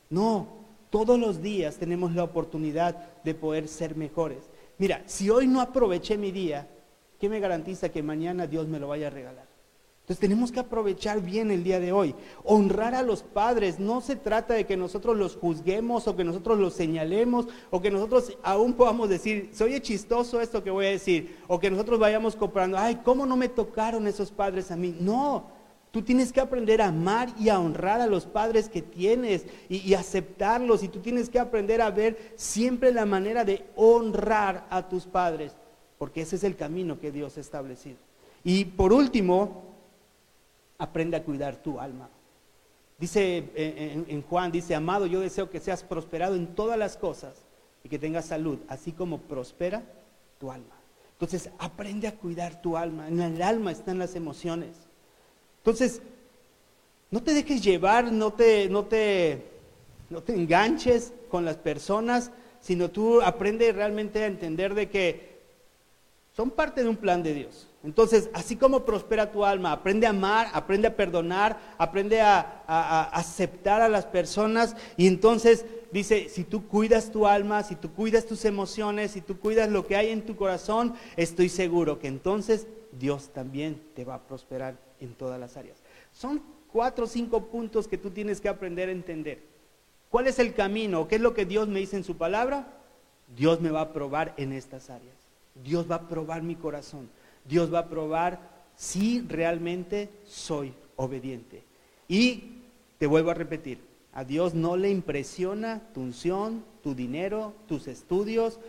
No, 0.09 0.47
todos 0.89 1.19
los 1.19 1.41
días 1.41 1.77
tenemos 1.77 2.13
la 2.15 2.23
oportunidad 2.23 2.95
de 3.23 3.35
poder 3.35 3.67
ser 3.67 3.95
mejores. 3.95 4.49
Mira, 4.77 5.03
si 5.05 5.29
hoy 5.29 5.45
no 5.45 5.61
aproveché 5.61 6.17
mi 6.17 6.31
día, 6.31 6.67
¿qué 7.19 7.27
me 7.27 7.39
garantiza 7.39 7.89
que 7.89 8.01
mañana 8.01 8.47
Dios 8.47 8.67
me 8.67 8.79
lo 8.79 8.87
vaya 8.87 9.07
a 9.07 9.11
regalar? 9.11 9.48
Entonces 10.09 10.27
tenemos 10.27 10.51
que 10.51 10.59
aprovechar 10.59 11.21
bien 11.21 11.51
el 11.51 11.63
día 11.63 11.79
de 11.79 11.91
hoy. 11.91 12.15
Honrar 12.43 12.95
a 12.95 13.03
los 13.03 13.21
padres. 13.21 13.77
No 13.77 14.01
se 14.01 14.15
trata 14.15 14.55
de 14.55 14.65
que 14.65 14.75
nosotros 14.75 15.15
los 15.15 15.35
juzguemos 15.35 16.07
o 16.07 16.15
que 16.15 16.23
nosotros 16.23 16.57
los 16.57 16.73
señalemos 16.73 17.47
o 17.69 17.79
que 17.79 17.91
nosotros 17.91 18.35
aún 18.41 18.73
podamos 18.73 19.07
decir, 19.07 19.51
soy 19.53 19.79
chistoso 19.81 20.41
esto 20.41 20.63
que 20.63 20.71
voy 20.71 20.87
a 20.87 20.89
decir. 20.89 21.37
O 21.47 21.59
que 21.59 21.69
nosotros 21.69 21.99
vayamos 21.99 22.35
comprando, 22.35 22.75
ay, 22.79 23.01
¿cómo 23.05 23.27
no 23.27 23.37
me 23.37 23.49
tocaron 23.49 24.07
esos 24.07 24.31
padres 24.31 24.71
a 24.71 24.75
mí? 24.75 24.97
No, 24.99 25.45
tú 25.91 26.01
tienes 26.01 26.33
que 26.33 26.41
aprender 26.41 26.81
a 26.81 26.87
amar 26.87 27.29
y 27.39 27.49
a 27.49 27.59
honrar 27.59 28.01
a 28.01 28.07
los 28.07 28.25
padres 28.25 28.67
que 28.67 28.81
tienes 28.81 29.45
y, 29.69 29.77
y 29.87 29.93
aceptarlos. 29.93 30.81
Y 30.81 30.87
tú 30.87 31.01
tienes 31.01 31.29
que 31.29 31.37
aprender 31.37 31.83
a 31.83 31.91
ver 31.91 32.33
siempre 32.35 32.91
la 32.91 33.05
manera 33.05 33.45
de 33.45 33.63
honrar 33.75 34.65
a 34.71 34.89
tus 34.89 35.05
padres. 35.05 35.55
Porque 35.99 36.21
ese 36.21 36.37
es 36.37 36.43
el 36.43 36.55
camino 36.55 36.99
que 36.99 37.11
Dios 37.11 37.37
ha 37.37 37.41
establecido. 37.41 37.97
Y 38.43 38.65
por 38.65 38.91
último, 38.91 39.68
aprende 40.79 41.17
a 41.17 41.23
cuidar 41.23 41.57
tu 41.57 41.79
alma. 41.79 42.09
Dice 42.97 43.45
en, 43.55 44.21
Juan, 44.23 44.51
dice, 44.51 44.75
amado, 44.75 45.05
yo 45.05 45.19
deseo 45.21 45.49
que 45.49 45.59
seas 45.59 45.83
prosperado 45.83 46.35
en 46.35 46.47
todas 46.47 46.77
las 46.77 46.97
cosas 46.97 47.35
y 47.83 47.89
que 47.89 47.99
tengas 47.99 48.25
salud, 48.25 48.59
así 48.67 48.91
como 48.91 49.19
prospera 49.19 49.83
tu 50.39 50.51
alma. 50.51 50.75
Entonces, 51.13 51.49
aprende 51.59 52.07
a 52.07 52.15
cuidar 52.15 52.61
tu 52.61 52.75
alma. 52.75 53.07
En 53.07 53.21
el 53.21 53.41
alma 53.41 53.71
están 53.71 53.99
las 53.99 54.15
emociones. 54.15 54.75
Entonces, 55.59 56.01
no 57.11 57.23
te 57.23 57.33
dejes 57.33 57.61
llevar, 57.61 58.11
no 58.11 58.33
te, 58.33 58.69
no 58.69 58.85
te, 58.85 59.45
no 60.09 60.21
te 60.21 60.33
enganches 60.33 61.13
con 61.29 61.45
las 61.45 61.57
personas, 61.57 62.31
sino 62.61 62.89
tú 62.89 63.21
aprende 63.21 63.71
realmente 63.71 64.23
a 64.23 64.27
entender 64.27 64.73
de 64.73 64.89
que 64.89 65.39
son 66.35 66.51
parte 66.51 66.83
de 66.83 66.89
un 66.89 66.97
plan 66.97 67.23
de 67.23 67.33
Dios. 67.33 67.68
Entonces, 67.83 68.29
así 68.33 68.57
como 68.57 68.83
prospera 68.83 69.31
tu 69.31 69.45
alma, 69.45 69.71
aprende 69.71 70.05
a 70.05 70.09
amar, 70.09 70.49
aprende 70.53 70.87
a 70.87 70.95
perdonar, 70.97 71.57
aprende 71.77 72.19
a, 72.19 72.63
aceptar 73.13 73.81
a 73.81 73.87
las 73.87 74.05
personas 74.05 74.75
y 74.97 75.07
entonces 75.07 75.65
dice, 75.91 76.27
si 76.27 76.43
tú 76.43 76.67
cuidas 76.67 77.09
tu 77.11 77.25
alma, 77.25 77.63
si 77.63 77.75
tú 77.75 77.93
cuidas 77.93 78.25
tus 78.25 78.43
emociones, 78.43 79.11
si 79.11 79.21
tú 79.21 79.39
cuidas 79.39 79.69
lo 79.69 79.87
que 79.87 79.95
hay 79.95 80.09
en 80.09 80.25
tu 80.25 80.35
corazón, 80.35 80.93
estoy 81.15 81.47
seguro 81.47 81.99
que 81.99 82.07
entonces 82.07 82.67
Dios 82.91 83.29
también 83.29 83.81
te 83.95 84.03
va 84.03 84.15
a 84.15 84.23
prosperar 84.23 84.77
en 84.99 85.13
todas 85.13 85.39
las 85.39 85.55
áreas. 85.55 85.77
Son 86.11 86.41
cuatro 86.71 87.05
o 87.05 87.07
cinco 87.07 87.45
puntos 87.45 87.87
que 87.87 87.97
tú 87.97 88.11
tienes 88.11 88.41
que 88.41 88.49
aprender 88.49 88.89
a 88.89 88.93
entender. 88.93 89.41
¿Cuál 90.09 90.27
es 90.27 90.37
el 90.39 90.53
camino? 90.53 91.07
¿Qué 91.07 91.15
es 91.15 91.21
lo 91.21 91.33
que 91.33 91.45
Dios 91.45 91.69
me 91.69 91.79
dice 91.79 91.95
en 91.95 92.03
su 92.03 92.17
palabra? 92.17 92.67
Dios 93.37 93.61
me 93.61 93.69
va 93.69 93.81
a 93.81 93.93
probar 93.93 94.33
en 94.37 94.51
estas 94.51 94.89
áreas. 94.89 95.15
Dios 95.63 95.89
va 95.89 95.95
a 95.95 96.07
probar 96.07 96.41
mi 96.41 96.55
corazón. 96.55 97.09
Dios 97.45 97.73
va 97.73 97.79
a 97.79 97.89
probar 97.89 98.39
si 98.75 99.21
realmente 99.21 100.09
soy 100.25 100.73
obediente. 100.95 101.63
Y 102.07 102.43
te 102.97 103.07
vuelvo 103.07 103.31
a 103.31 103.35
repetir, 103.35 103.79
a 104.13 104.23
Dios 104.23 104.53
no 104.53 104.75
le 104.75 104.89
impresiona 104.89 105.81
tu 105.93 106.01
unción, 106.01 106.63
tu 106.83 106.95
dinero, 106.95 107.53
tus 107.67 107.87
estudios, 107.87 108.59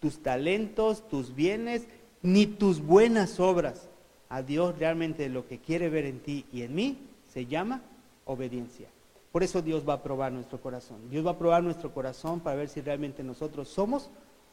tus 0.00 0.22
talentos, 0.22 1.06
tus 1.08 1.34
bienes, 1.34 1.86
ni 2.22 2.46
tus 2.46 2.80
buenas 2.80 3.40
obras. 3.40 3.88
A 4.28 4.42
Dios 4.42 4.78
realmente 4.78 5.28
lo 5.28 5.46
que 5.46 5.58
quiere 5.58 5.88
ver 5.88 6.04
en 6.04 6.20
ti 6.20 6.44
y 6.52 6.62
en 6.62 6.74
mí 6.74 6.98
se 7.32 7.46
llama 7.46 7.82
obediencia. 8.24 8.88
Por 9.30 9.42
eso 9.42 9.62
Dios 9.62 9.86
va 9.88 9.94
a 9.94 10.02
probar 10.02 10.32
nuestro 10.32 10.60
corazón. 10.60 11.10
Dios 11.10 11.24
va 11.26 11.32
a 11.32 11.38
probar 11.38 11.62
nuestro 11.62 11.92
corazón 11.92 12.40
para 12.40 12.56
ver 12.56 12.68
si 12.68 12.80
realmente 12.80 13.22
nosotros 13.22 13.68
somos 13.68 14.08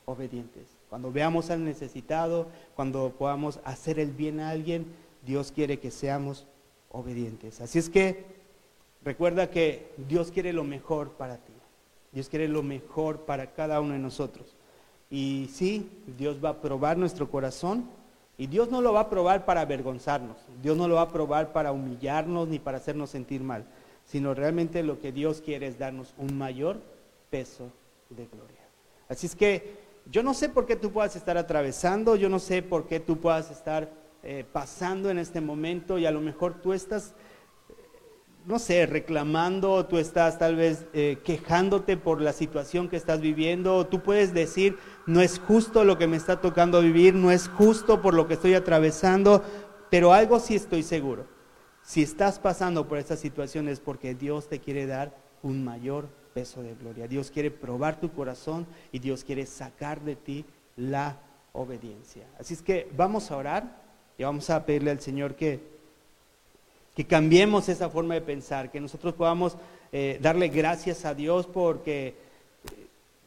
obedientes. 0.05 0.65
Cuando 0.93 1.11
veamos 1.11 1.49
al 1.49 1.65
necesitado, 1.65 2.49
cuando 2.75 3.13
podamos 3.17 3.59
hacer 3.63 3.97
el 3.97 4.11
bien 4.11 4.39
a 4.39 4.51
alguien, 4.51 4.85
Dios 5.25 5.51
quiere 5.51 5.79
que 5.79 5.89
seamos 5.89 6.45
obedientes. 6.91 7.61
Así 7.61 7.79
es 7.79 7.89
que 7.89 8.23
recuerda 9.03 9.49
que 9.49 9.91
Dios 10.07 10.29
quiere 10.29 10.53
lo 10.53 10.63
mejor 10.63 11.13
para 11.13 11.37
ti. 11.37 11.53
Dios 12.11 12.29
quiere 12.29 12.47
lo 12.47 12.61
mejor 12.61 13.21
para 13.21 13.53
cada 13.53 13.81
uno 13.81 13.93
de 13.93 13.99
nosotros. 13.99 14.55
Y 15.09 15.49
sí, 15.51 15.89
Dios 16.15 16.37
va 16.45 16.49
a 16.49 16.61
probar 16.61 16.95
nuestro 16.95 17.27
corazón 17.27 17.89
y 18.37 18.45
Dios 18.45 18.69
no 18.69 18.79
lo 18.79 18.93
va 18.93 18.99
a 18.99 19.09
probar 19.09 19.45
para 19.45 19.61
avergonzarnos. 19.61 20.37
Dios 20.61 20.77
no 20.77 20.87
lo 20.87 20.93
va 20.93 21.01
a 21.01 21.11
probar 21.11 21.53
para 21.53 21.71
humillarnos 21.71 22.49
ni 22.49 22.59
para 22.59 22.77
hacernos 22.77 23.09
sentir 23.09 23.41
mal, 23.41 23.65
sino 24.05 24.35
realmente 24.35 24.83
lo 24.83 25.01
que 25.01 25.11
Dios 25.11 25.41
quiere 25.41 25.65
es 25.65 25.79
darnos 25.79 26.13
un 26.19 26.37
mayor 26.37 26.79
peso 27.31 27.71
de 28.11 28.27
gloria. 28.27 28.61
Así 29.09 29.25
es 29.25 29.35
que 29.35 29.81
yo 30.05 30.23
no 30.23 30.33
sé 30.33 30.49
por 30.49 30.65
qué 30.65 30.75
tú 30.75 30.91
puedas 30.91 31.15
estar 31.15 31.37
atravesando, 31.37 32.15
yo 32.15 32.29
no 32.29 32.39
sé 32.39 32.61
por 32.61 32.87
qué 32.87 32.99
tú 32.99 33.19
puedas 33.19 33.51
estar 33.51 33.91
eh, 34.23 34.45
pasando 34.51 35.09
en 35.09 35.17
este 35.17 35.41
momento 35.41 35.97
y 35.97 36.05
a 36.05 36.11
lo 36.11 36.21
mejor 36.21 36.61
tú 36.61 36.73
estás, 36.73 37.13
no 38.45 38.59
sé, 38.59 38.85
reclamando, 38.85 39.85
tú 39.85 39.97
estás 39.97 40.37
tal 40.37 40.55
vez 40.55 40.85
eh, 40.93 41.19
quejándote 41.23 41.97
por 41.97 42.21
la 42.21 42.33
situación 42.33 42.89
que 42.89 42.97
estás 42.97 43.21
viviendo, 43.21 43.87
tú 43.87 44.01
puedes 44.01 44.33
decir, 44.33 44.77
no 45.07 45.21
es 45.21 45.39
justo 45.39 45.83
lo 45.83 45.97
que 45.97 46.07
me 46.07 46.17
está 46.17 46.41
tocando 46.41 46.81
vivir, 46.81 47.15
no 47.15 47.31
es 47.31 47.47
justo 47.47 48.01
por 48.01 48.13
lo 48.13 48.27
que 48.27 48.35
estoy 48.35 48.53
atravesando, 48.53 49.43
pero 49.89 50.13
algo 50.13 50.39
sí 50.39 50.55
estoy 50.55 50.83
seguro. 50.83 51.27
Si 51.81 52.01
estás 52.01 52.39
pasando 52.39 52.87
por 52.87 52.97
esta 52.97 53.17
situación 53.17 53.67
es 53.67 53.79
porque 53.79 54.15
Dios 54.15 54.47
te 54.47 54.59
quiere 54.59 54.85
dar 54.85 55.17
un 55.41 55.63
mayor 55.63 56.07
peso 56.33 56.61
de 56.61 56.75
gloria. 56.75 57.07
Dios 57.07 57.31
quiere 57.31 57.51
probar 57.51 57.99
tu 57.99 58.11
corazón 58.11 58.65
y 58.91 58.99
Dios 58.99 59.23
quiere 59.23 59.45
sacar 59.45 60.01
de 60.01 60.15
ti 60.15 60.45
la 60.75 61.17
obediencia. 61.53 62.23
Así 62.39 62.53
es 62.53 62.61
que 62.61 62.89
vamos 62.95 63.31
a 63.31 63.37
orar 63.37 63.81
y 64.17 64.23
vamos 64.23 64.49
a 64.49 64.65
pedirle 64.65 64.91
al 64.91 64.99
Señor 64.99 65.35
que, 65.35 65.59
que 66.95 67.05
cambiemos 67.05 67.69
esa 67.69 67.89
forma 67.89 68.15
de 68.15 68.21
pensar, 68.21 68.71
que 68.71 68.81
nosotros 68.81 69.13
podamos 69.13 69.55
eh, 69.91 70.17
darle 70.21 70.47
gracias 70.49 71.05
a 71.05 71.13
Dios 71.13 71.47
porque 71.47 72.07
eh, 72.07 72.13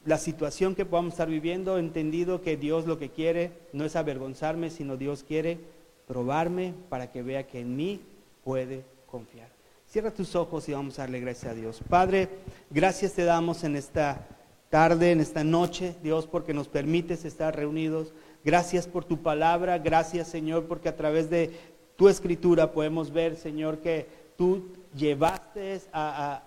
la 0.04 0.18
situación 0.18 0.74
que 0.74 0.84
podamos 0.84 1.14
estar 1.14 1.28
viviendo, 1.28 1.78
entendido 1.78 2.42
que 2.42 2.56
Dios 2.56 2.86
lo 2.86 2.98
que 2.98 3.10
quiere 3.10 3.52
no 3.72 3.84
es 3.84 3.96
avergonzarme, 3.96 4.70
sino 4.70 4.96
Dios 4.96 5.24
quiere 5.26 5.58
probarme 6.06 6.74
para 6.88 7.10
que 7.10 7.22
vea 7.22 7.46
que 7.46 7.60
en 7.60 7.76
mí 7.76 8.00
puede 8.44 8.84
confiar. 9.06 9.55
Cierra 9.96 10.10
tus 10.10 10.36
ojos 10.36 10.68
y 10.68 10.74
vamos 10.74 10.98
a 10.98 11.04
darle 11.04 11.20
gracias 11.20 11.52
a 11.52 11.54
Dios. 11.54 11.80
Padre, 11.88 12.28
gracias 12.68 13.14
te 13.14 13.24
damos 13.24 13.64
en 13.64 13.76
esta 13.76 14.26
tarde, 14.68 15.10
en 15.10 15.20
esta 15.20 15.42
noche, 15.42 15.96
Dios, 16.02 16.26
porque 16.26 16.52
nos 16.52 16.68
permites 16.68 17.24
estar 17.24 17.56
reunidos. 17.56 18.12
Gracias 18.44 18.86
por 18.86 19.06
tu 19.06 19.22
palabra, 19.22 19.78
gracias 19.78 20.28
Señor, 20.28 20.66
porque 20.66 20.90
a 20.90 20.96
través 20.96 21.30
de 21.30 21.58
tu 21.96 22.10
escritura 22.10 22.72
podemos 22.72 23.10
ver, 23.10 23.36
Señor, 23.36 23.78
que 23.78 24.06
tú 24.36 24.66
llevaste 24.94 25.80
a, 25.94 26.42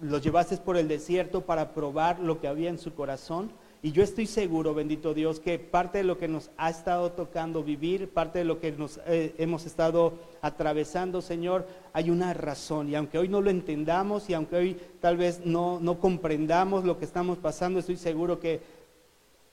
los 0.00 0.20
llevaste 0.20 0.56
por 0.56 0.76
el 0.76 0.88
desierto 0.88 1.42
para 1.42 1.72
probar 1.74 2.18
lo 2.18 2.40
que 2.40 2.48
había 2.48 2.70
en 2.70 2.78
su 2.80 2.92
corazón 2.92 3.52
y 3.82 3.92
yo 3.92 4.02
estoy 4.02 4.26
seguro, 4.26 4.74
bendito 4.74 5.14
Dios, 5.14 5.40
que 5.40 5.58
parte 5.58 5.98
de 5.98 6.04
lo 6.04 6.18
que 6.18 6.28
nos 6.28 6.50
ha 6.58 6.68
estado 6.68 7.12
tocando 7.12 7.62
vivir, 7.62 8.10
parte 8.10 8.40
de 8.40 8.44
lo 8.44 8.60
que 8.60 8.72
nos 8.72 9.00
eh, 9.06 9.34
hemos 9.38 9.64
estado 9.64 10.18
atravesando, 10.42 11.22
Señor, 11.22 11.66
hay 11.94 12.10
una 12.10 12.34
razón. 12.34 12.90
Y 12.90 12.94
aunque 12.94 13.18
hoy 13.18 13.28
no 13.28 13.40
lo 13.40 13.48
entendamos 13.48 14.28
y 14.28 14.34
aunque 14.34 14.56
hoy 14.56 14.76
tal 15.00 15.16
vez 15.16 15.40
no, 15.46 15.80
no 15.80 15.98
comprendamos 15.98 16.84
lo 16.84 16.98
que 16.98 17.06
estamos 17.06 17.38
pasando, 17.38 17.78
estoy 17.78 17.96
seguro 17.96 18.38
que 18.38 18.60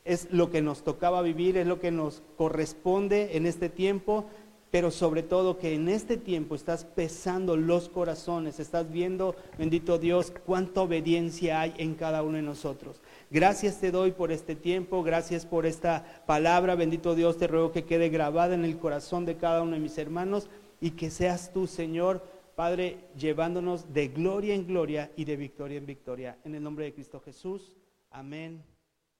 es 0.04 0.28
lo 0.32 0.52
que 0.52 0.62
nos 0.62 0.84
tocaba 0.84 1.22
vivir, 1.22 1.56
es 1.56 1.68
lo 1.68 1.80
que 1.80 1.92
nos 1.92 2.22
corresponde 2.38 3.38
en 3.38 3.46
este 3.46 3.70
tiempo 3.70 4.26
pero 4.72 4.92
sobre 4.92 5.24
todo 5.24 5.58
que 5.58 5.74
en 5.74 5.88
este 5.88 6.18
tiempo 6.18 6.54
estás 6.54 6.84
pesando 6.84 7.56
los 7.56 7.88
corazones, 7.90 8.60
estás 8.60 8.92
viendo, 8.92 9.36
bendito 9.58 9.98
Dios, 9.98 10.34
cuánta 10.46 10.82
obediencia 10.82 11.62
hay 11.62 11.74
en 11.78 11.96
cada 11.96 12.22
uno 12.22 12.36
de 12.36 12.44
nosotros. 12.44 13.00
Gracias 13.30 13.80
te 13.82 13.92
doy 13.92 14.12
por 14.12 14.32
este 14.32 14.56
tiempo, 14.56 15.04
gracias 15.04 15.46
por 15.46 15.66
esta 15.66 16.24
palabra, 16.26 16.76
bendito 16.76 17.14
Dios, 17.14 17.38
te 17.38 17.48
ruego 17.48 17.74
que 17.74 17.84
quede 17.84 18.08
grabada 18.08 18.56
en 18.56 18.64
el 18.64 18.78
corazón 18.78 19.26
de 19.26 19.36
cada 19.36 19.62
uno 19.62 19.74
de 19.74 19.80
mis 19.80 19.98
hermanos 19.98 20.50
y 20.80 20.92
que 20.92 21.10
seas 21.10 21.52
tú, 21.52 21.68
Señor, 21.68 22.24
Padre, 22.56 22.98
llevándonos 23.18 23.94
de 23.94 24.08
gloria 24.08 24.56
en 24.56 24.66
gloria 24.66 25.12
y 25.16 25.26
de 25.26 25.36
victoria 25.36 25.78
en 25.78 25.86
victoria. 25.86 26.38
En 26.46 26.56
el 26.56 26.64
nombre 26.64 26.86
de 26.86 26.94
Cristo 26.94 27.20
Jesús, 27.20 27.76
amén 28.10 28.64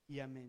y 0.08 0.22
amén. 0.22 0.46